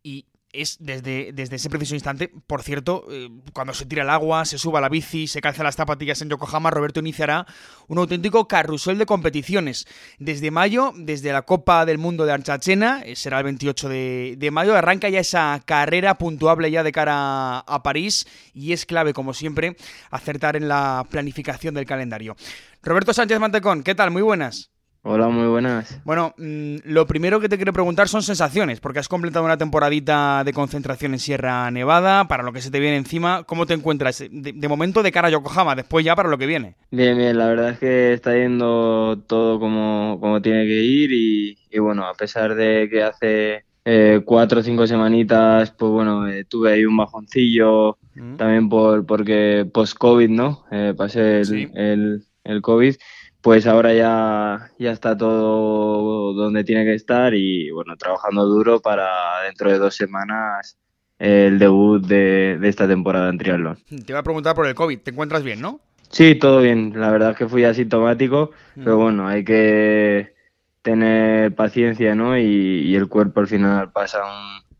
Y 0.04 0.26
es 0.54 0.78
desde, 0.80 1.32
desde 1.34 1.58
ese 1.58 1.70
preciso 1.70 1.96
instante, 1.96 2.32
por 2.48 2.64
cierto, 2.64 3.06
eh, 3.10 3.30
cuando 3.54 3.74
se 3.74 3.86
tira 3.86 4.04
el 4.04 4.10
agua, 4.10 4.46
se 4.46 4.58
suba 4.58 4.82
la 4.82 4.90
bici, 4.90 5.28
se 5.28 5.42
calza 5.42 5.64
las 5.64 5.76
zapatillas 5.76 6.22
en 6.22 6.30
Yokohama, 6.30 6.72
Roberto 6.72 7.00
iniciará 7.00 7.46
un 7.88 7.98
auténtico 7.98 8.48
carrusel 8.48 8.98
de 8.98 9.06
competiciones. 9.06 9.86
Desde 10.20 10.52
mayo, 10.52 10.94
desde 10.96 11.32
la 11.32 11.44
Copa 11.44 11.86
del 11.86 11.98
Mundo 11.98 12.26
de 12.26 12.34
Archachena, 12.34 13.02
eh, 13.06 13.16
será 13.16 13.40
el 13.40 13.44
28 13.46 13.90
de, 13.90 14.50
mayo, 14.52 14.76
arranca 14.76 15.10
ya 15.10 15.20
esa 15.20 15.62
carrera 15.66 16.18
puntuable 16.18 16.72
ya 16.72 16.84
de 16.84 16.92
cara 16.92 17.60
a 17.60 17.84
París 17.84 18.26
y 18.54 18.74
es 18.74 18.86
clave, 18.86 19.14
como 19.14 19.34
siempre, 19.34 19.76
acertar 20.10 20.56
en 20.56 20.68
la 20.68 21.06
planificación 21.10 21.76
del 21.76 21.86
calendario. 21.86 22.36
Roberto 22.82 23.14
Sánchez 23.14 23.40
Mantecón, 23.40 23.84
¿qué 23.84 23.96
tal? 23.96 24.12
Muy 24.12 24.22
buenas. 24.22 24.72
Hola, 25.10 25.30
muy 25.30 25.48
buenas. 25.48 26.02
Bueno, 26.04 26.36
mm, 26.38 26.80
lo 26.84 27.08
primero 27.08 27.39
que 27.39 27.48
te 27.48 27.56
quiero 27.56 27.72
preguntar 27.72 28.10
son 28.10 28.22
sensaciones, 28.24 28.82
porque 28.82 29.00
has 29.00 29.08
completado 29.08 29.46
una 29.46 29.58
temporadita 29.58 30.43
de 30.43 30.52
concentración 30.52 31.13
en 31.13 31.20
Sierra 31.20 31.72
Nevada, 31.72 32.28
para 32.28 32.43
lo 32.43 32.52
que 32.52 32.60
se 32.60 32.72
te 32.72 32.82
viene 32.82 32.98
encima. 32.98 33.43
¿Cómo 33.46 33.65
te 33.65 33.74
encuentras 33.74 34.22
de, 34.30 34.67
momento 34.67 35.04
de 35.04 35.13
cara 35.13 35.30
a 35.30 35.32
Yokohama, 35.32 35.76
después 35.76 36.04
ya 36.04 36.13
para 36.13 36.28
lo 36.28 36.38
que 36.38 36.46
viene? 36.46 36.76
Bien, 36.91 37.17
bien, 37.17 37.38
la 37.38 37.48
verdad 37.48 37.70
es 37.70 37.80
que 37.80 38.12
está 38.12 38.34
yendo 38.34 39.24
todo 39.28 39.62
como, 39.62 40.17
como 40.20 40.41
tiene 40.41 40.65
que 40.65 40.82
ir 40.82 41.13
y, 41.13 41.80
bueno, 41.80 42.06
a 42.06 42.13
pesar 42.13 42.54
de 42.56 42.89
que 42.91 43.02
hace 43.02 43.63
eh, 43.86 44.20
cuatro 44.26 44.60
o 44.60 44.63
cinco 44.63 44.86
semanitas, 44.88 45.72
pues 45.72 45.89
bueno, 45.89 46.28
eh, 46.28 46.43
tuve 46.43 46.74
ahí 46.74 46.84
un 46.84 46.98
bajoncillo 46.98 47.98
mm. 48.13 48.36
también 48.36 48.67
por 48.67 49.06
porque 49.06 49.65
post-COVID, 49.74 50.30
¿no? 50.30 50.65
Eh, 50.70 50.93
pasé 50.98 51.39
el, 51.39 51.72
el, 51.76 52.24
el 52.43 52.62
COVID 52.62 52.96
pues 53.41 53.67
ahora 53.67 53.93
ya, 53.93 54.71
ya 54.80 54.91
está 54.91 55.17
todo 55.17 56.34
donde 56.34 56.63
tiene 56.63 56.84
que 56.84 56.93
estar 56.93 57.34
y 57.34 57.71
bueno, 57.71 57.95
trabajando 57.97 58.45
duro 58.45 58.80
para 58.82 59.41
dentro 59.43 59.71
de 59.71 59.78
dos 59.78 59.95
semanas 59.95 60.78
el 61.19 61.60
debut 61.60 62.06
de, 62.06 62.60
esta 62.63 62.88
temporada 62.88 63.30
en 63.30 63.38
triatlón. 63.38 63.78
Te 63.88 64.12
iba 64.12 64.19
a 64.19 64.23
preguntar 64.23 64.56
por 64.56 64.67
el 64.67 64.76
COVID, 64.76 65.00
¿te 65.00 65.12
encuentras 65.12 65.43
bien, 65.43 65.62
no? 65.62 65.80
Sí, 66.10 66.36
todo 66.36 66.62
bien, 66.62 66.93
la 66.95 67.12
verdad 67.12 67.32
es 67.32 67.38
que 67.38 67.47
fui 67.47 67.63
asintomático, 67.63 68.52
mm. 68.76 68.84
pero 68.84 68.97
bueno, 68.97 69.28
hay 69.28 69.43
que 69.43 70.34
tener 70.82 71.54
paciencia, 71.54 72.15
¿no? 72.15 72.38
Y, 72.38 72.95
el 72.95 73.10
cuerpo 73.10 73.41
al 73.41 73.47
final 73.47 73.91
pasa 73.91 74.19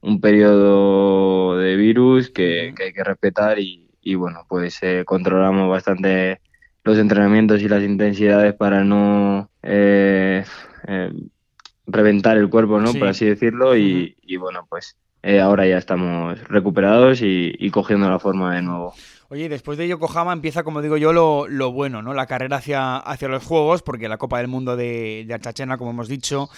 un, 0.02 0.22
periodo 0.22 1.58
de 1.58 1.76
virus 1.76 2.30
que, 2.30 2.74
hay 2.80 2.94
que 2.94 3.04
respetar 3.04 3.60
y, 3.60 4.16
bueno, 4.16 4.46
pues 4.48 4.82
eh, 4.84 5.04
controlamos 5.06 5.70
bastante 5.70 6.40
los 6.88 6.98
entrenamientos 6.98 7.62
y 7.62 7.68
las 7.68 7.84
intensidades 7.84 8.54
para 8.54 8.84
no 8.86 9.50
eh, 9.62 10.46
eh, 10.88 11.12
reventar 11.86 12.38
el 12.38 12.50
cuerpo, 12.50 12.80
¿no? 12.80 12.94
Por 12.94 13.10
así 13.10 13.26
decirlo. 13.26 13.76
Y, 13.76 14.16
bueno, 14.40 14.66
pues 14.70 14.96
eh, 15.22 15.42
ahora 15.42 15.68
ya 15.68 15.78
estamos 15.78 16.42
recuperados 16.48 17.20
y, 17.22 17.70
cogiendo 17.72 18.10
la 18.10 18.20
forma 18.20 18.56
de 18.56 18.62
nuevo. 18.62 18.94
Oye, 19.30 19.50
después 19.50 19.78
de 19.78 19.90
Yokohama 19.90 20.32
empieza, 20.32 20.64
como 20.64 20.82
digo 20.82 20.96
yo, 20.96 21.12
lo, 21.12 21.72
bueno, 21.74 22.02
¿no? 22.02 22.14
La 22.14 22.26
carrera 22.26 22.56
hacia, 22.56 22.96
hacia 22.96 23.28
los 23.28 23.44
Juegos, 23.44 23.82
porque 23.84 24.08
la 24.08 24.18
Copa 24.18 24.38
del 24.38 24.48
Mundo 24.48 24.78
de, 24.78 25.26
de 25.28 25.34
Archachena, 25.34 25.78
como 25.78 25.92
hemos 25.92 26.08
dicho, 26.08 26.50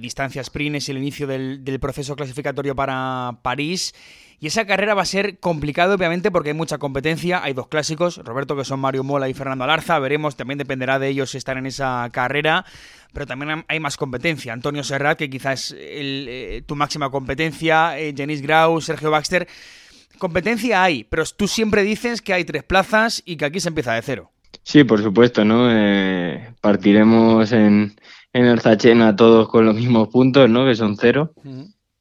distancia 0.00 0.40
sprint 0.40 0.76
es 0.76 0.88
el 0.88 0.96
inicio 0.96 1.26
del, 1.26 1.62
del 1.62 1.78
proceso 1.78 2.16
clasificatorio 2.16 2.74
para 2.74 3.36
París. 3.42 3.92
Y 4.40 4.48
esa 4.48 4.66
carrera 4.66 4.94
va 4.94 5.02
a 5.02 5.06
ser 5.06 5.38
complicado, 5.38 5.94
obviamente, 5.94 6.30
porque 6.30 6.50
hay 6.50 6.54
mucha 6.54 6.78
competencia. 6.78 7.42
Hay 7.42 7.52
dos 7.52 7.68
clásicos, 7.68 8.18
Roberto, 8.18 8.56
que 8.56 8.64
son 8.64 8.80
Mario 8.80 9.04
Mola 9.04 9.28
y 9.28 9.34
Fernando 9.34 9.64
Alarza. 9.64 9.98
Veremos, 9.98 10.36
también 10.36 10.58
dependerá 10.58 10.98
de 10.98 11.08
ellos 11.08 11.30
si 11.30 11.38
están 11.38 11.58
en 11.58 11.66
esa 11.66 12.08
carrera. 12.12 12.64
Pero 13.12 13.26
también 13.26 13.64
hay 13.68 13.80
más 13.80 13.96
competencia. 13.96 14.52
Antonio 14.52 14.82
Serrat, 14.82 15.16
que 15.16 15.30
quizás 15.30 15.70
es 15.70 15.76
eh, 15.78 16.62
tu 16.66 16.76
máxima 16.76 17.10
competencia. 17.10 17.98
Eh, 17.98 18.12
Grau, 18.12 18.80
Sergio 18.80 19.10
Baxter. 19.10 19.46
Competencia 20.18 20.82
hay, 20.82 21.04
pero 21.04 21.24
tú 21.36 21.48
siempre 21.48 21.82
dices 21.82 22.22
que 22.22 22.32
hay 22.32 22.44
tres 22.44 22.62
plazas 22.62 23.22
y 23.24 23.36
que 23.36 23.44
aquí 23.44 23.60
se 23.60 23.68
empieza 23.68 23.94
de 23.94 24.02
cero. 24.02 24.30
Sí, 24.62 24.84
por 24.84 25.02
supuesto, 25.02 25.44
¿no? 25.44 25.68
Eh, 25.70 26.54
partiremos 26.60 27.50
en, 27.52 27.94
en 28.32 28.46
el 28.46 28.60
Zachena 28.60 29.16
todos 29.16 29.48
con 29.48 29.66
los 29.66 29.74
mismos 29.74 30.08
puntos, 30.08 30.48
¿no? 30.48 30.64
Que 30.64 30.74
son 30.74 30.96
cero. 30.96 31.32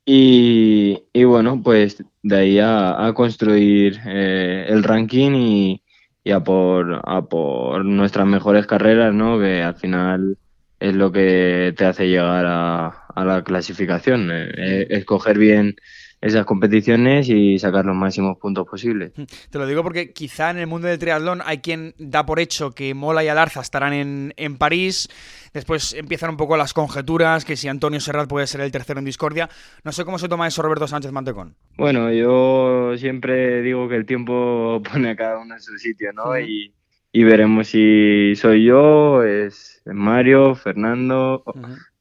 Y, 0.05 1.03
y, 1.13 1.23
bueno, 1.23 1.61
pues 1.63 2.03
de 2.23 2.35
ahí 2.37 2.59
a, 2.59 3.13
construir 3.15 4.01
eh, 4.05 4.65
el 4.67 4.83
ranking 4.83 5.31
y, 5.33 5.83
y, 6.23 6.31
a, 6.31 6.41
por, 6.43 7.01
a 7.05 7.21
por 7.25 7.85
nuestras 7.85 8.27
mejores 8.27 8.67
carreras, 8.67 9.13
¿no? 9.13 9.39
Que 9.39 9.61
al 9.61 9.75
final 9.75 10.37
es 10.83 10.93
lo 10.93 11.13
que 11.13 11.73
te 11.77 11.85
hace 11.85 12.09
llegar 12.09 12.45
a, 12.45 12.87
a 12.87 13.23
la 13.23 13.41
clasificación. 13.43 14.29
Eh, 14.29 14.51
eh, 14.57 14.87
escoger 14.89 15.37
bien 15.37 15.77
esas 16.19 16.45
competiciones 16.45 17.29
y 17.29 17.57
sacar 17.57 17.85
los 17.85 17.95
máximos 17.95 18.37
puntos 18.37 18.67
posibles. 18.67 19.13
Te 19.49 19.57
lo 19.59 19.65
digo 19.65 19.81
porque 19.81 20.11
quizá 20.11 20.49
en 20.51 20.57
el 20.57 20.67
mundo 20.67 20.89
del 20.89 20.99
triatlón 20.99 21.41
hay 21.45 21.59
quien 21.59 21.95
da 21.97 22.25
por 22.25 22.39
hecho 22.41 22.71
que 22.71 22.93
Mola 22.93 23.23
y 23.23 23.29
Alarza 23.29 23.61
estarán 23.61 23.93
en, 23.93 24.33
en 24.35 24.57
París. 24.57 25.07
Después 25.53 25.93
empiezan 25.93 26.31
un 26.31 26.37
poco 26.37 26.57
las 26.57 26.73
conjeturas, 26.73 27.45
que 27.45 27.55
si 27.55 27.69
Antonio 27.69 28.01
Serrat 28.01 28.27
puede 28.27 28.47
ser 28.47 28.59
el 28.59 28.71
tercero 28.71 28.99
en 28.99 29.05
discordia. 29.05 29.49
No 29.85 29.93
sé 29.93 30.03
cómo 30.03 30.19
se 30.19 30.27
toma 30.27 30.47
eso 30.47 30.61
Roberto 30.61 30.87
Sánchez 30.87 31.13
Mantecón. 31.13 31.55
Bueno, 31.77 32.11
yo 32.11 32.97
siempre 32.97 33.61
digo 33.61 33.87
que 33.87 33.95
el 33.95 34.05
tiempo 34.05 34.81
pone 34.91 35.11
a 35.11 35.15
cada 35.15 35.39
uno 35.39 35.55
en 35.55 35.61
su 35.61 35.77
sitio, 35.77 36.11
¿no? 36.11 36.37
y, 36.37 36.73
y, 37.13 37.23
veremos 37.23 37.67
si 37.67 38.35
soy 38.35 38.65
yo, 38.65 39.23
es 39.23 39.81
Mario, 39.85 40.55
Fernando, 40.55 41.43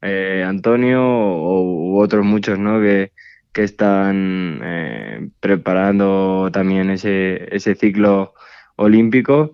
eh, 0.00 0.44
Antonio 0.46 1.04
o, 1.04 1.62
u 1.62 2.00
otros 2.00 2.24
muchos, 2.24 2.58
¿no? 2.58 2.80
Que, 2.80 3.12
que 3.52 3.64
están 3.64 4.60
eh, 4.64 5.28
preparando 5.40 6.50
también 6.52 6.90
ese, 6.90 7.54
ese 7.54 7.74
ciclo 7.74 8.34
olímpico. 8.76 9.52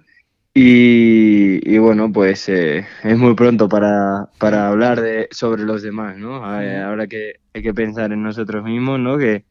Y, 0.54 1.78
bueno, 1.78 2.12
pues 2.12 2.48
eh, 2.48 2.86
es 3.04 3.18
muy 3.18 3.34
pronto 3.34 3.68
para, 3.68 4.28
para 4.38 4.68
hablar 4.68 5.00
de, 5.00 5.28
sobre 5.30 5.62
los 5.64 5.82
demás, 5.82 6.16
¿no? 6.16 6.44
Ahora 6.44 7.06
que 7.06 7.34
hay 7.54 7.62
que 7.62 7.74
pensar 7.74 8.12
en 8.12 8.22
nosotros 8.22 8.64
mismos, 8.64 8.98
¿no? 8.98 9.18
Que, 9.18 9.44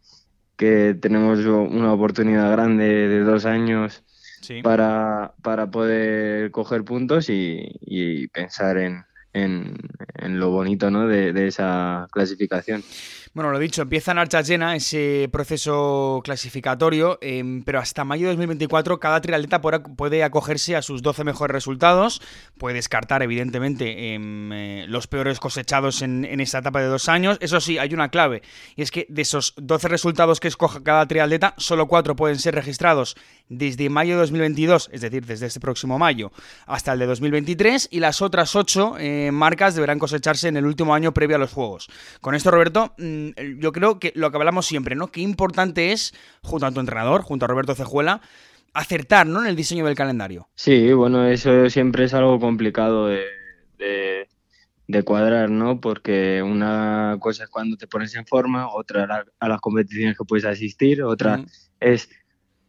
que 0.57 0.97
tenemos 0.99 1.39
una 1.45 1.93
oportunidad 1.93 2.51
grande 2.51 2.85
de 3.07 3.19
dos 3.21 3.45
años 3.45 4.03
para, 4.63 5.33
para 5.41 5.69
poder 5.69 6.51
coger 6.51 6.83
puntos 6.83 7.27
y, 7.29 8.27
pensar 8.33 8.77
en, 8.77 9.05
en, 9.43 10.39
lo 10.39 10.49
bonito 10.49 10.91
¿no? 10.91 11.07
de, 11.07 11.47
esa 11.47 12.07
clasificación. 12.11 12.83
Bueno, 13.33 13.51
lo 13.51 13.59
dicho, 13.59 13.83
empieza 13.83 14.11
en 14.11 14.17
Archa 14.17 14.41
Llena 14.41 14.75
ese 14.75 15.29
proceso 15.31 16.21
clasificatorio, 16.23 17.19
em, 17.21 17.61
pero 17.61 17.77
hasta 17.79 18.03
mayo 18.03 18.23
de 18.23 18.33
2024 18.33 18.99
cada 18.99 19.21
triatleta 19.21 19.61
puede 19.61 20.23
acogerse 20.23 20.75
a 20.75 20.81
sus 20.81 21.03
12 21.03 21.23
mejores 21.23 21.53
resultados, 21.53 22.19
puede 22.57 22.75
descartar 22.77 23.21
evidentemente 23.21 24.15
em, 24.15 24.51
eh, 24.51 24.85
los 24.87 25.05
peores 25.05 25.39
cosechados 25.39 26.01
en, 26.01 26.25
en, 26.25 26.39
esta 26.39 26.59
etapa 26.59 26.81
de 26.81 26.87
dos 26.87 27.09
años. 27.09 27.37
Eso 27.39 27.61
sí, 27.61 27.77
hay 27.77 27.93
una 27.93 28.09
clave, 28.09 28.41
y 28.75 28.81
es 28.81 28.89
que 28.89 29.05
de 29.07 29.21
esos 29.21 29.53
12 29.57 29.87
resultados 29.87 30.39
que 30.39 30.47
escoja 30.47 30.81
cada 30.81 31.05
triatleta, 31.05 31.53
solo 31.57 31.87
4 31.87 32.15
pueden 32.15 32.39
ser 32.39 32.55
registrados 32.55 33.15
desde 33.49 33.89
mayo 33.89 34.15
de 34.15 34.21
2022, 34.21 34.89
es 34.91 35.01
decir, 35.01 35.25
desde 35.25 35.45
este 35.45 35.59
próximo 35.59 35.99
mayo, 35.99 36.31
hasta 36.65 36.93
el 36.93 36.99
de 36.99 37.05
2023, 37.05 37.89
y 37.91 37.99
las 37.99 38.21
otras 38.21 38.55
8 38.55 38.95
eh, 38.99 39.26
marcas 39.31 39.75
deberán 39.75 39.99
cosecharse 39.99 40.47
en 40.47 40.57
el 40.57 40.65
último 40.65 40.93
año 40.93 41.13
previo 41.13 41.35
a 41.35 41.39
los 41.39 41.53
Juegos. 41.53 41.89
Con 42.21 42.35
esto, 42.35 42.51
Roberto, 42.51 42.93
mm, 42.97 43.59
yo 43.59 43.71
creo 43.71 43.99
que 43.99 44.11
lo 44.15 44.31
que 44.31 44.37
hablamos 44.37 44.65
siempre, 44.65 44.95
¿no? 44.95 45.07
Qué 45.07 45.21
importante 45.21 45.91
es, 45.91 46.13
junto 46.41 46.65
a 46.65 46.71
tu 46.71 46.79
entrenador, 46.79 47.21
junto 47.21 47.45
a 47.45 47.47
Roberto 47.47 47.75
Cejuela, 47.75 48.21
acertar, 48.73 49.25
¿no? 49.25 49.41
En 49.41 49.47
el 49.47 49.55
diseño 49.55 49.85
del 49.85 49.95
calendario. 49.95 50.47
Sí, 50.55 50.91
bueno, 50.93 51.27
eso 51.27 51.69
siempre 51.69 52.05
es 52.05 52.13
algo 52.13 52.39
complicado 52.39 53.07
de, 53.07 54.27
cuadrar, 55.03 55.49
¿no? 55.49 55.79
Porque 55.79 56.41
una 56.41 57.17
cosa 57.19 57.43
es 57.43 57.49
cuando 57.49 57.77
te 57.77 57.87
pones 57.87 58.15
en 58.15 58.25
forma, 58.25 58.73
otra 58.73 59.25
a, 59.39 59.47
las 59.47 59.61
competiciones 59.61 60.17
que 60.17 60.25
puedes 60.25 60.45
asistir, 60.45 61.03
otra 61.03 61.43
es 61.79 62.09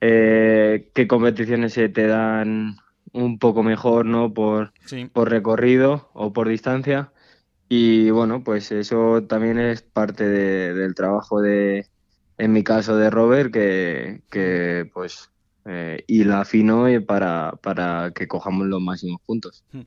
eh, 0.00 0.90
qué 0.94 1.08
competiciones 1.08 1.72
se 1.72 1.88
te 1.88 2.06
dan 2.06 2.76
un 3.12 3.38
poco 3.38 3.62
mejor, 3.62 4.06
¿no? 4.06 4.32
Por, 4.32 4.72
por 5.12 5.30
recorrido 5.30 6.10
o 6.14 6.32
por 6.32 6.48
distancia. 6.48 7.12
Y 7.68 8.10
bueno, 8.10 8.42
pues 8.42 8.72
eso 8.72 9.22
también 9.24 9.58
es 9.58 9.82
parte 9.82 10.28
del 10.28 10.94
trabajo 10.94 11.40
de, 11.40 11.86
en 12.38 12.52
mi 12.52 12.64
caso, 12.64 12.96
de 12.96 13.10
Robert, 13.10 13.52
que, 13.52 14.22
que 14.30 14.90
pues 14.94 15.30
eh, 15.70 16.02
y 16.06 16.24
la 16.24 16.40
afino 16.40 16.86
para, 17.06 17.52
para 17.62 18.10
que 18.14 18.26
cojamos 18.26 18.66
los 18.66 18.80
máximos 18.80 19.20
puntos. 19.26 19.64
Hmm. 19.72 19.82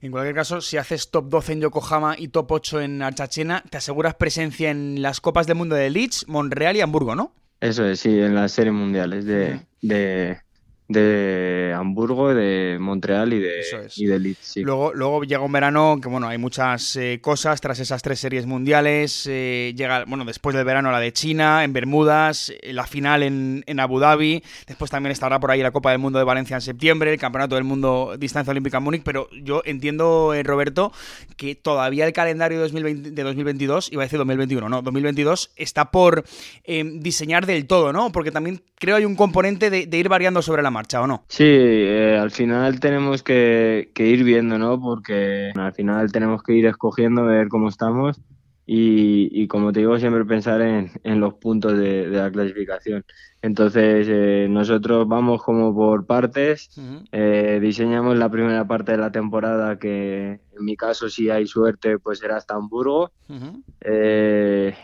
En 0.00 0.10
cualquier 0.10 0.34
caso, 0.34 0.62
si 0.62 0.78
haces 0.78 1.10
top 1.10 1.28
12 1.28 1.52
en 1.52 1.60
Yokohama 1.60 2.14
y 2.18 2.28
top 2.28 2.52
8 2.52 2.80
en 2.80 3.02
Archachena, 3.02 3.62
te 3.68 3.76
aseguras 3.76 4.14
presencia 4.14 4.70
en 4.70 5.02
las 5.02 5.20
Copas 5.20 5.46
del 5.46 5.56
Mundo 5.56 5.74
de 5.74 5.90
Leeds, 5.90 6.26
Montreal 6.26 6.76
y 6.76 6.80
Hamburgo, 6.80 7.14
¿no? 7.14 7.34
Eso 7.60 7.84
es, 7.84 8.00
sí, 8.00 8.18
en 8.18 8.34
las 8.34 8.52
series 8.52 8.72
mundiales 8.72 9.26
de, 9.26 9.60
de, 9.82 10.38
de 10.88 11.74
Hamburgo, 11.76 12.32
de 12.32 12.78
Montreal 12.80 13.32
y 13.32 13.40
de, 13.40 13.88
y 13.96 14.06
de 14.06 14.18
Leeds. 14.20 14.56
Luego, 14.58 14.94
luego 14.94 15.24
llega 15.24 15.42
un 15.42 15.50
verano 15.50 15.98
que 16.00 16.08
bueno, 16.08 16.28
hay 16.28 16.38
muchas 16.38 16.94
eh, 16.96 17.18
cosas 17.20 17.60
tras 17.60 17.80
esas 17.80 18.02
tres 18.02 18.20
series 18.20 18.46
mundiales. 18.46 19.26
Eh, 19.28 19.74
llega, 19.76 20.04
bueno, 20.06 20.24
después 20.24 20.54
del 20.54 20.64
verano 20.64 20.92
la 20.92 21.00
de 21.00 21.12
China, 21.12 21.64
en 21.64 21.72
Bermudas, 21.72 22.52
eh, 22.62 22.72
la 22.72 22.86
final 22.86 23.24
en, 23.24 23.64
en, 23.66 23.80
Abu 23.80 23.98
Dhabi. 23.98 24.42
Después 24.66 24.90
también 24.90 25.10
estará 25.10 25.40
por 25.40 25.50
ahí 25.50 25.60
la 25.60 25.72
Copa 25.72 25.90
del 25.90 25.98
Mundo 25.98 26.18
de 26.18 26.24
Valencia 26.24 26.54
en 26.54 26.60
septiembre, 26.60 27.12
el 27.12 27.18
Campeonato 27.18 27.56
del 27.56 27.64
Mundo 27.64 28.14
Distancia 28.18 28.52
Olímpica 28.52 28.78
en 28.78 28.84
Múnich. 28.84 29.02
Pero 29.02 29.28
yo 29.42 29.62
entiendo, 29.64 30.34
Roberto, 30.44 30.92
que 31.36 31.56
todavía 31.56 32.06
el 32.06 32.12
calendario 32.12 32.58
de, 32.58 32.64
2020, 32.64 33.10
de 33.10 33.22
2022, 33.22 33.92
iba 33.92 34.02
a 34.02 34.06
decir 34.06 34.18
2021, 34.18 34.68
no, 34.68 34.82
2022, 34.82 35.50
está 35.56 35.90
por 35.90 36.24
diseñar 36.64 37.46
del 37.46 37.66
todo, 37.66 37.92
¿no? 37.92 38.12
Porque 38.12 38.30
también 38.30 38.62
creo 38.78 38.96
hay 38.96 39.04
un 39.04 39.16
componente 39.16 39.70
de, 39.70 39.86
de 39.86 39.98
ir 39.98 40.08
variando 40.08 40.42
sobre 40.42 40.62
la 40.62 40.70
marcha, 40.76 41.00
¿o 41.00 41.06
no? 41.06 41.24
Sí, 41.28 41.44
eh, 41.46 42.18
al 42.20 42.30
final 42.30 42.80
tenemos 42.80 43.22
que, 43.22 43.90
ir 43.96 44.24
viendo, 44.24 44.58
¿no? 44.58 44.78
Porque 44.78 45.50
al 45.54 45.72
final 45.72 46.12
tenemos 46.12 46.42
que 46.42 46.52
ir 46.52 46.66
escogiendo, 46.66 47.24
ver 47.24 47.48
cómo 47.48 47.70
estamos 47.70 48.20
y, 48.66 49.46
como 49.48 49.72
te 49.72 49.80
digo, 49.80 49.98
siempre 49.98 50.24
pensar 50.24 50.60
en, 50.60 51.20
los 51.20 51.34
puntos 51.34 51.78
de, 51.78 52.08
la 52.08 52.30
clasificación. 52.30 53.04
Entonces, 53.40 54.06
eh, 54.10 54.48
nosotros 54.50 55.08
vamos 55.08 55.42
como 55.42 55.74
por 55.74 56.04
partes, 56.04 56.68
eh, 57.10 57.58
diseñamos 57.62 58.18
la 58.18 58.28
primera 58.28 58.66
parte 58.66 58.92
de 58.92 58.98
la 58.98 59.12
temporada 59.12 59.78
que 59.78 60.40
en 60.58 60.64
mi 60.64 60.76
caso, 60.76 61.08
si 61.08 61.30
hay 61.30 61.46
suerte, 61.46 61.98
pues 61.98 62.18
será 62.18 62.36
hasta 62.36 62.54
Hamburgo. 62.54 63.12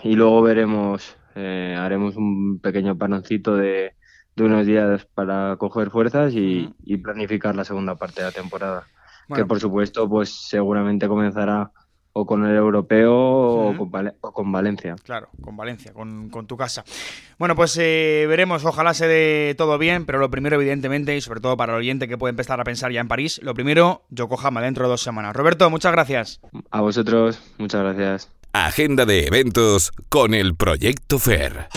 y 0.04 0.14
luego 0.14 0.42
veremos, 0.42 1.16
haremos 1.34 2.16
un 2.16 2.60
pequeño 2.60 2.96
panoncito 2.96 3.56
de, 3.56 3.92
de 4.36 4.44
unos 4.44 4.66
días 4.66 5.06
para 5.14 5.56
coger 5.56 5.90
fuerzas 5.90 6.32
y, 6.34 6.72
planificar 7.02 7.54
la 7.54 7.64
segunda 7.64 7.96
parte 7.96 8.20
de 8.20 8.28
la 8.28 8.32
temporada. 8.32 8.84
Que 9.34 9.44
por 9.46 9.60
supuesto, 9.60 10.08
pues 10.08 10.30
seguramente 10.30 11.08
comenzará 11.08 11.70
o 12.12 12.26
con 12.26 12.44
el 12.44 12.54
europeo 12.54 13.14
o, 13.14 14.32
con 14.32 14.52
Valencia. 14.52 14.96
Claro, 15.02 15.28
con 15.40 15.56
Valencia, 15.56 15.92
con, 15.92 16.30
tu 16.46 16.56
casa. 16.56 16.84
Bueno, 17.38 17.56
pues 17.56 17.76
eh, 17.78 18.26
veremos, 18.28 18.64
ojalá 18.64 18.94
se 18.94 19.06
dé 19.06 19.54
todo 19.56 19.78
bien, 19.78 20.04
pero 20.04 20.18
lo 20.18 20.30
primero, 20.30 20.56
evidentemente, 20.56 21.16
y 21.16 21.20
sobre 21.20 21.40
todo 21.40 21.56
para 21.56 21.72
el 21.72 21.78
oyente 21.78 22.08
que 22.08 22.18
puede 22.18 22.30
empezar 22.30 22.60
a 22.60 22.64
pensar 22.64 22.92
ya 22.92 23.00
en 23.00 23.08
París, 23.08 23.40
lo 23.42 23.54
primero, 23.54 24.02
Yokohama 24.10 24.60
dentro 24.60 24.84
de 24.84 24.90
dos 24.90 25.02
semanas. 25.02 25.34
Roberto, 25.34 25.70
muchas 25.70 25.92
gracias. 25.92 26.40
A 26.70 26.80
vosotros, 26.80 27.40
muchas 27.58 27.82
gracias. 27.82 28.30
Agenda 28.52 29.06
de 29.06 29.26
eventos 29.26 29.92
con 30.10 30.34
el 30.34 30.54
Proyecto 30.54 31.18
FER. 31.18 31.68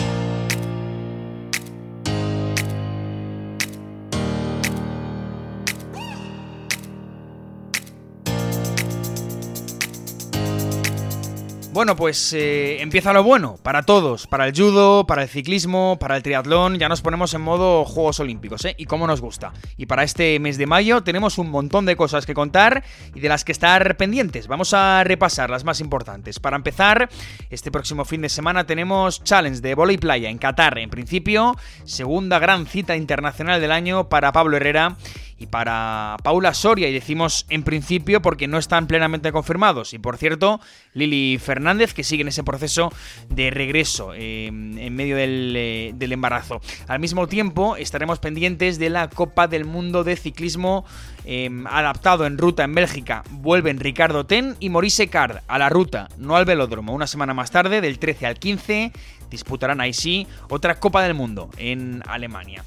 Bueno, 11.76 11.94
pues 11.94 12.32
eh, 12.32 12.80
empieza 12.80 13.12
lo 13.12 13.22
bueno 13.22 13.58
para 13.62 13.82
todos, 13.82 14.26
para 14.26 14.46
el 14.46 14.56
judo, 14.56 15.06
para 15.06 15.24
el 15.24 15.28
ciclismo, 15.28 15.98
para 16.00 16.16
el 16.16 16.22
triatlón. 16.22 16.78
Ya 16.78 16.88
nos 16.88 17.02
ponemos 17.02 17.34
en 17.34 17.42
modo 17.42 17.84
Juegos 17.84 18.18
Olímpicos, 18.18 18.64
¿eh? 18.64 18.74
Y 18.78 18.86
cómo 18.86 19.06
nos 19.06 19.20
gusta. 19.20 19.52
Y 19.76 19.84
para 19.84 20.02
este 20.02 20.40
mes 20.40 20.56
de 20.56 20.64
mayo 20.64 21.02
tenemos 21.02 21.36
un 21.36 21.50
montón 21.50 21.84
de 21.84 21.94
cosas 21.94 22.24
que 22.24 22.32
contar 22.32 22.82
y 23.14 23.20
de 23.20 23.28
las 23.28 23.44
que 23.44 23.52
estar 23.52 23.98
pendientes. 23.98 24.46
Vamos 24.46 24.72
a 24.72 25.04
repasar 25.04 25.50
las 25.50 25.64
más 25.64 25.80
importantes. 25.82 26.40
Para 26.40 26.56
empezar, 26.56 27.10
este 27.50 27.70
próximo 27.70 28.06
fin 28.06 28.22
de 28.22 28.30
semana 28.30 28.64
tenemos 28.64 29.22
Challenge 29.22 29.60
de 29.60 29.74
Voley 29.74 29.98
Playa 29.98 30.30
en 30.30 30.38
Qatar. 30.38 30.78
En 30.78 30.88
principio, 30.88 31.56
segunda 31.84 32.38
gran 32.38 32.64
cita 32.64 32.96
internacional 32.96 33.60
del 33.60 33.72
año 33.72 34.08
para 34.08 34.32
Pablo 34.32 34.56
Herrera 34.56 34.96
y 35.38 35.46
para 35.46 36.16
Paula 36.22 36.54
Soria, 36.54 36.88
y 36.88 36.92
decimos 36.92 37.46
en 37.50 37.62
principio 37.62 38.22
porque 38.22 38.48
no 38.48 38.58
están 38.58 38.86
plenamente 38.86 39.32
confirmados. 39.32 39.92
Y 39.92 39.98
por 39.98 40.16
cierto, 40.16 40.60
Lili 40.94 41.38
Fernández, 41.38 41.92
que 41.92 42.04
sigue 42.04 42.22
en 42.22 42.28
ese 42.28 42.42
proceso 42.42 42.90
de 43.28 43.50
regreso 43.50 44.12
eh, 44.14 44.46
en 44.46 44.94
medio 44.94 45.16
eh, 45.18 45.92
del, 45.94 46.12
embarazo. 46.12 46.60
Al 46.88 47.00
mismo 47.00 47.26
tiempo, 47.26 47.76
estaremos 47.76 48.18
pendientes 48.18 48.78
de 48.78 48.88
la 48.88 49.08
Copa 49.08 49.46
del 49.46 49.66
Mundo 49.66 50.04
de 50.04 50.16
Ciclismo 50.16 50.84
eh, 51.26 51.50
adaptado 51.66 52.24
en 52.24 52.38
ruta 52.38 52.64
en 52.64 52.74
Bélgica. 52.74 53.22
Vuelven 53.30 53.78
Ricardo 53.78 54.24
Ten 54.24 54.56
y 54.58 54.70
Maurice 54.70 55.08
Card 55.08 55.38
a 55.48 55.58
la 55.58 55.68
ruta, 55.68 56.08
no 56.16 56.36
al 56.36 56.46
velódromo. 56.46 56.94
Una 56.94 57.06
semana 57.06 57.34
más 57.34 57.50
tarde, 57.50 57.80
del 57.82 57.98
13 57.98 58.26
al 58.26 58.38
15, 58.38 58.92
disputarán 59.30 59.80
ahí 59.80 59.92
sí 59.92 60.26
otra 60.48 60.78
Copa 60.80 61.02
del 61.02 61.14
Mundo 61.14 61.50
en 61.58 62.02
Alemania. 62.06 62.64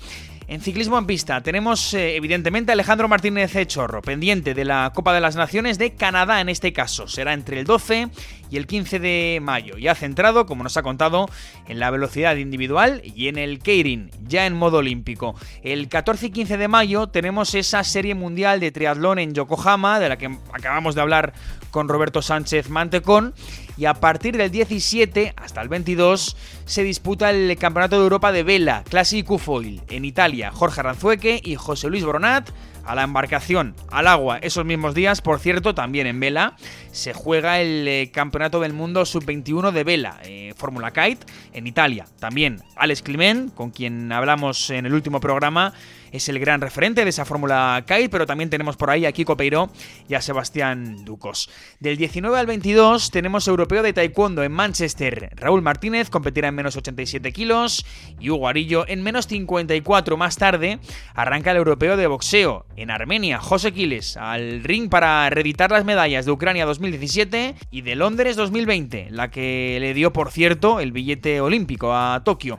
En 0.49 0.61
ciclismo 0.61 0.97
en 0.97 1.05
pista 1.05 1.41
tenemos 1.41 1.93
eh, 1.93 2.15
evidentemente 2.15 2.71
a 2.71 2.73
Alejandro 2.73 3.07
Martínez 3.07 3.53
Chorro, 3.67 4.01
pendiente 4.01 4.55
de 4.55 4.65
la 4.65 4.91
Copa 4.95 5.13
de 5.13 5.21
las 5.21 5.35
Naciones 5.35 5.77
de 5.77 5.93
Canadá 5.93 6.41
en 6.41 6.49
este 6.49 6.73
caso. 6.73 7.07
Será 7.07 7.33
entre 7.33 7.59
el 7.59 7.67
12 7.67 8.09
y 8.49 8.57
el 8.57 8.65
15 8.65 8.97
de 8.97 9.39
mayo. 9.43 9.77
Ya 9.77 9.93
centrado, 9.93 10.47
como 10.47 10.63
nos 10.63 10.75
ha 10.75 10.81
contado, 10.81 11.27
en 11.67 11.77
la 11.77 11.91
velocidad 11.91 12.35
individual 12.35 13.03
y 13.03 13.27
en 13.27 13.37
el 13.37 13.59
Keirin, 13.59 14.09
ya 14.27 14.47
en 14.47 14.55
modo 14.55 14.79
olímpico. 14.79 15.35
El 15.61 15.87
14 15.87 16.25
y 16.25 16.31
15 16.31 16.57
de 16.57 16.67
mayo 16.67 17.05
tenemos 17.05 17.53
esa 17.53 17.83
serie 17.83 18.15
mundial 18.15 18.59
de 18.59 18.71
triatlón 18.71 19.19
en 19.19 19.35
Yokohama, 19.35 19.99
de 19.99 20.09
la 20.09 20.17
que 20.17 20.35
acabamos 20.51 20.95
de 20.95 21.01
hablar 21.01 21.33
con 21.69 21.87
Roberto 21.87 22.23
Sánchez 22.23 22.69
Mantecón 22.69 23.35
y 23.79 23.85
a 23.85 23.93
partir 23.93 24.35
del 24.35 24.51
17 24.51 25.33
hasta 25.37 25.61
el 25.61 25.69
22 25.69 26.35
se 26.65 26.83
disputa 26.83 27.29
el 27.29 27.57
Campeonato 27.57 27.95
de 27.95 28.03
Europa 28.03 28.33
de 28.33 28.43
Vela 28.43 28.83
Classic 28.89 29.25
Foil 29.37 29.81
en 29.87 30.03
Italia. 30.03 30.51
Jorge 30.51 30.81
Aranzueque 30.81 31.39
y 31.41 31.55
José 31.55 31.87
Luis 31.89 32.03
Bronat 32.03 32.49
a 32.83 32.95
la 32.95 33.03
embarcación, 33.03 33.75
al 33.91 34.07
agua, 34.07 34.39
esos 34.39 34.65
mismos 34.65 34.95
días, 34.95 35.21
por 35.21 35.39
cierto, 35.39 35.75
también 35.75 36.07
en 36.07 36.19
vela, 36.19 36.55
se 36.91 37.13
juega 37.13 37.61
el 37.61 37.87
eh, 37.87 38.09
Campeonato 38.11 38.59
del 38.59 38.73
Mundo 38.73 39.05
Sub-21 39.05 39.71
de 39.71 39.83
vela, 39.83 40.19
eh, 40.23 40.53
Fórmula 40.57 40.91
Kite, 40.91 41.25
en 41.53 41.67
Italia. 41.67 42.05
También 42.19 42.63
Alex 42.75 43.03
Climent, 43.03 43.53
con 43.53 43.69
quien 43.69 44.11
hablamos 44.11 44.71
en 44.71 44.87
el 44.87 44.93
último 44.93 45.19
programa, 45.19 45.73
es 46.11 46.29
el 46.29 46.39
gran 46.39 46.61
referente 46.61 47.03
de 47.03 47.09
esa 47.09 47.25
Fórmula 47.25 47.83
Kite, 47.87 48.09
pero 48.09 48.25
también 48.25 48.49
tenemos 48.49 48.77
por 48.77 48.89
ahí 48.89 49.05
a 49.05 49.11
Kiko 49.11 49.37
Peiro 49.37 49.69
y 50.07 50.15
a 50.15 50.21
Sebastián 50.21 51.05
Ducos. 51.05 51.49
Del 51.79 51.97
19 51.97 52.37
al 52.37 52.45
22 52.45 53.11
tenemos 53.11 53.47
Europeo 53.47 53.83
de 53.83 53.93
Taekwondo 53.93 54.43
en 54.43 54.51
Manchester. 54.51 55.31
Raúl 55.35 55.61
Martínez 55.61 56.09
competirá 56.09 56.49
en 56.49 56.55
menos 56.55 56.75
87 56.75 57.31
kilos 57.31 57.85
y 58.19 58.29
Hugo 58.29 58.47
Arillo 58.47 58.85
en 58.87 59.03
menos 59.03 59.27
54. 59.27 60.17
Más 60.17 60.37
tarde 60.37 60.79
arranca 61.13 61.51
el 61.51 61.57
Europeo 61.57 61.97
de 61.97 62.07
Boxeo 62.07 62.65
en 62.75 62.91
Armenia. 62.91 63.39
José 63.39 63.71
Quiles 63.71 64.17
al 64.17 64.63
ring 64.63 64.89
para 64.89 65.29
reeditar 65.29 65.71
las 65.71 65.85
medallas 65.85 66.25
de 66.25 66.31
Ucrania 66.31 66.65
2017 66.65 67.55
y 67.71 67.81
de 67.81 67.95
Londres 67.95 68.35
2020, 68.35 69.07
la 69.11 69.29
que 69.29 69.77
le 69.79 69.93
dio, 69.93 70.13
por 70.13 70.31
cierto, 70.31 70.79
el 70.79 70.91
billete 70.91 71.41
olímpico 71.41 71.93
a 71.93 72.21
Tokio. 72.23 72.57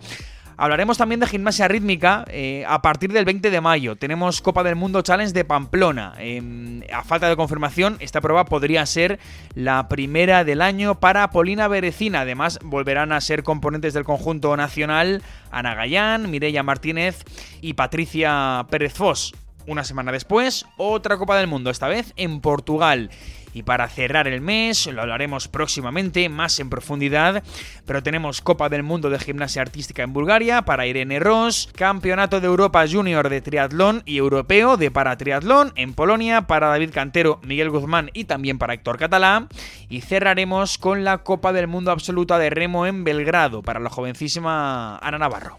Hablaremos 0.60 0.98
también 0.98 1.20
de 1.20 1.26
gimnasia 1.26 1.68
rítmica 1.68 2.26
eh, 2.28 2.66
a 2.68 2.82
partir 2.82 3.10
del 3.14 3.24
20 3.24 3.50
de 3.50 3.60
mayo. 3.62 3.96
Tenemos 3.96 4.42
Copa 4.42 4.62
del 4.62 4.76
Mundo 4.76 5.00
Challenge 5.00 5.32
de 5.32 5.46
Pamplona. 5.46 6.12
Em, 6.18 6.82
a 6.92 7.02
falta 7.02 7.30
de 7.30 7.36
confirmación, 7.36 7.96
esta 8.00 8.20
prueba 8.20 8.44
podría 8.44 8.84
ser 8.84 9.18
la 9.54 9.88
primera 9.88 10.44
del 10.44 10.60
año 10.60 11.00
para 11.00 11.30
Polina 11.30 11.66
Berecina. 11.66 12.20
Además, 12.20 12.58
volverán 12.62 13.10
a 13.12 13.22
ser 13.22 13.42
componentes 13.42 13.94
del 13.94 14.04
conjunto 14.04 14.54
nacional 14.54 15.22
Ana 15.50 15.74
Gallán, 15.74 16.30
Mireia 16.30 16.62
Martínez 16.62 17.24
y 17.62 17.72
Patricia 17.72 18.66
Pérez 18.68 18.92
Fos. 18.92 19.32
Una 19.66 19.84
semana 19.84 20.12
después, 20.12 20.66
otra 20.76 21.16
Copa 21.16 21.38
del 21.38 21.46
Mundo, 21.46 21.70
esta 21.70 21.88
vez 21.88 22.12
en 22.16 22.42
Portugal. 22.42 23.08
Y 23.52 23.62
para 23.62 23.88
cerrar 23.88 24.28
el 24.28 24.40
mes, 24.40 24.86
lo 24.86 25.02
hablaremos 25.02 25.48
próximamente 25.48 26.28
más 26.28 26.60
en 26.60 26.70
profundidad, 26.70 27.42
pero 27.86 28.02
tenemos 28.02 28.40
Copa 28.40 28.68
del 28.68 28.82
Mundo 28.82 29.10
de 29.10 29.18
Gimnasia 29.18 29.62
Artística 29.62 30.02
en 30.02 30.12
Bulgaria 30.12 30.62
para 30.62 30.86
Irene 30.86 31.18
Ross, 31.18 31.68
Campeonato 31.74 32.40
de 32.40 32.46
Europa 32.46 32.84
Junior 32.90 33.28
de 33.28 33.40
Triatlón 33.40 34.02
y 34.06 34.18
Europeo 34.18 34.76
de 34.76 34.90
Paratriatlón 34.90 35.72
en 35.76 35.94
Polonia 35.94 36.42
para 36.42 36.68
David 36.68 36.90
Cantero, 36.92 37.40
Miguel 37.42 37.70
Guzmán 37.70 38.10
y 38.14 38.24
también 38.24 38.58
para 38.58 38.74
Héctor 38.74 38.98
Catalá. 38.98 39.48
Y 39.88 40.02
cerraremos 40.02 40.78
con 40.78 41.04
la 41.04 41.18
Copa 41.18 41.52
del 41.52 41.66
Mundo 41.66 41.90
Absoluta 41.90 42.38
de 42.38 42.50
Remo 42.50 42.86
en 42.86 43.04
Belgrado 43.04 43.62
para 43.62 43.80
la 43.80 43.90
jovencísima 43.90 44.98
Ana 44.98 45.18
Navarro. 45.18 45.56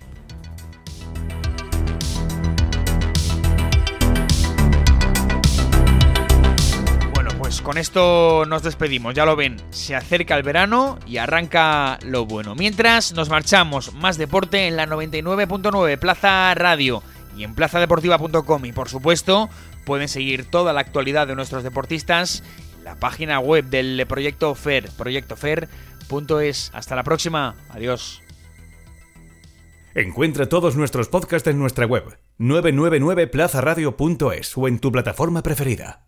Pues 7.62 7.76
con 7.76 7.78
esto 7.78 8.46
nos 8.48 8.64
despedimos, 8.64 9.14
ya 9.14 9.24
lo 9.24 9.36
ven, 9.36 9.62
se 9.70 9.96
acerca 9.96 10.36
el 10.36 10.42
verano 10.42 10.98
y 11.06 11.18
arranca 11.18 12.00
lo 12.04 12.26
bueno. 12.26 12.56
Mientras 12.56 13.14
nos 13.14 13.30
marchamos, 13.30 13.94
más 13.94 14.18
deporte 14.18 14.66
en 14.66 14.76
la 14.76 14.88
99.9 14.88 16.00
Plaza 16.00 16.56
Radio. 16.56 17.04
y 17.38 17.44
en 17.44 17.54
plazadeportiva.com. 17.54 18.66
Y 18.66 18.72
por 18.72 18.90
supuesto, 18.90 19.48
pueden 19.86 20.08
seguir 20.08 20.50
toda 20.50 20.74
la 20.74 20.82
actualidad 20.82 21.28
de 21.28 21.36
nuestros 21.36 21.62
deportistas 21.62 22.42
en 22.80 22.86
la 22.86 22.96
página 22.96 23.40
web 23.40 23.66
del 23.66 24.08
proyecto 24.08 24.56
FER, 24.56 24.90
proyectofer.es. 24.98 26.72
Hasta 26.74 26.96
la 26.96 27.04
próxima. 27.04 27.54
Adiós. 27.70 28.24
Encuentra 29.94 30.50
todos 30.50 30.76
nuestros 30.76 31.10
podcasts 31.10 31.48
en 31.48 31.60
nuestra 31.60 31.86
web 31.86 32.18
999plazaradio.es 32.40 34.58
o 34.58 34.68
en 34.68 34.80
tu 34.80 34.92
plataforma 34.92 35.44
preferida. 35.44 36.08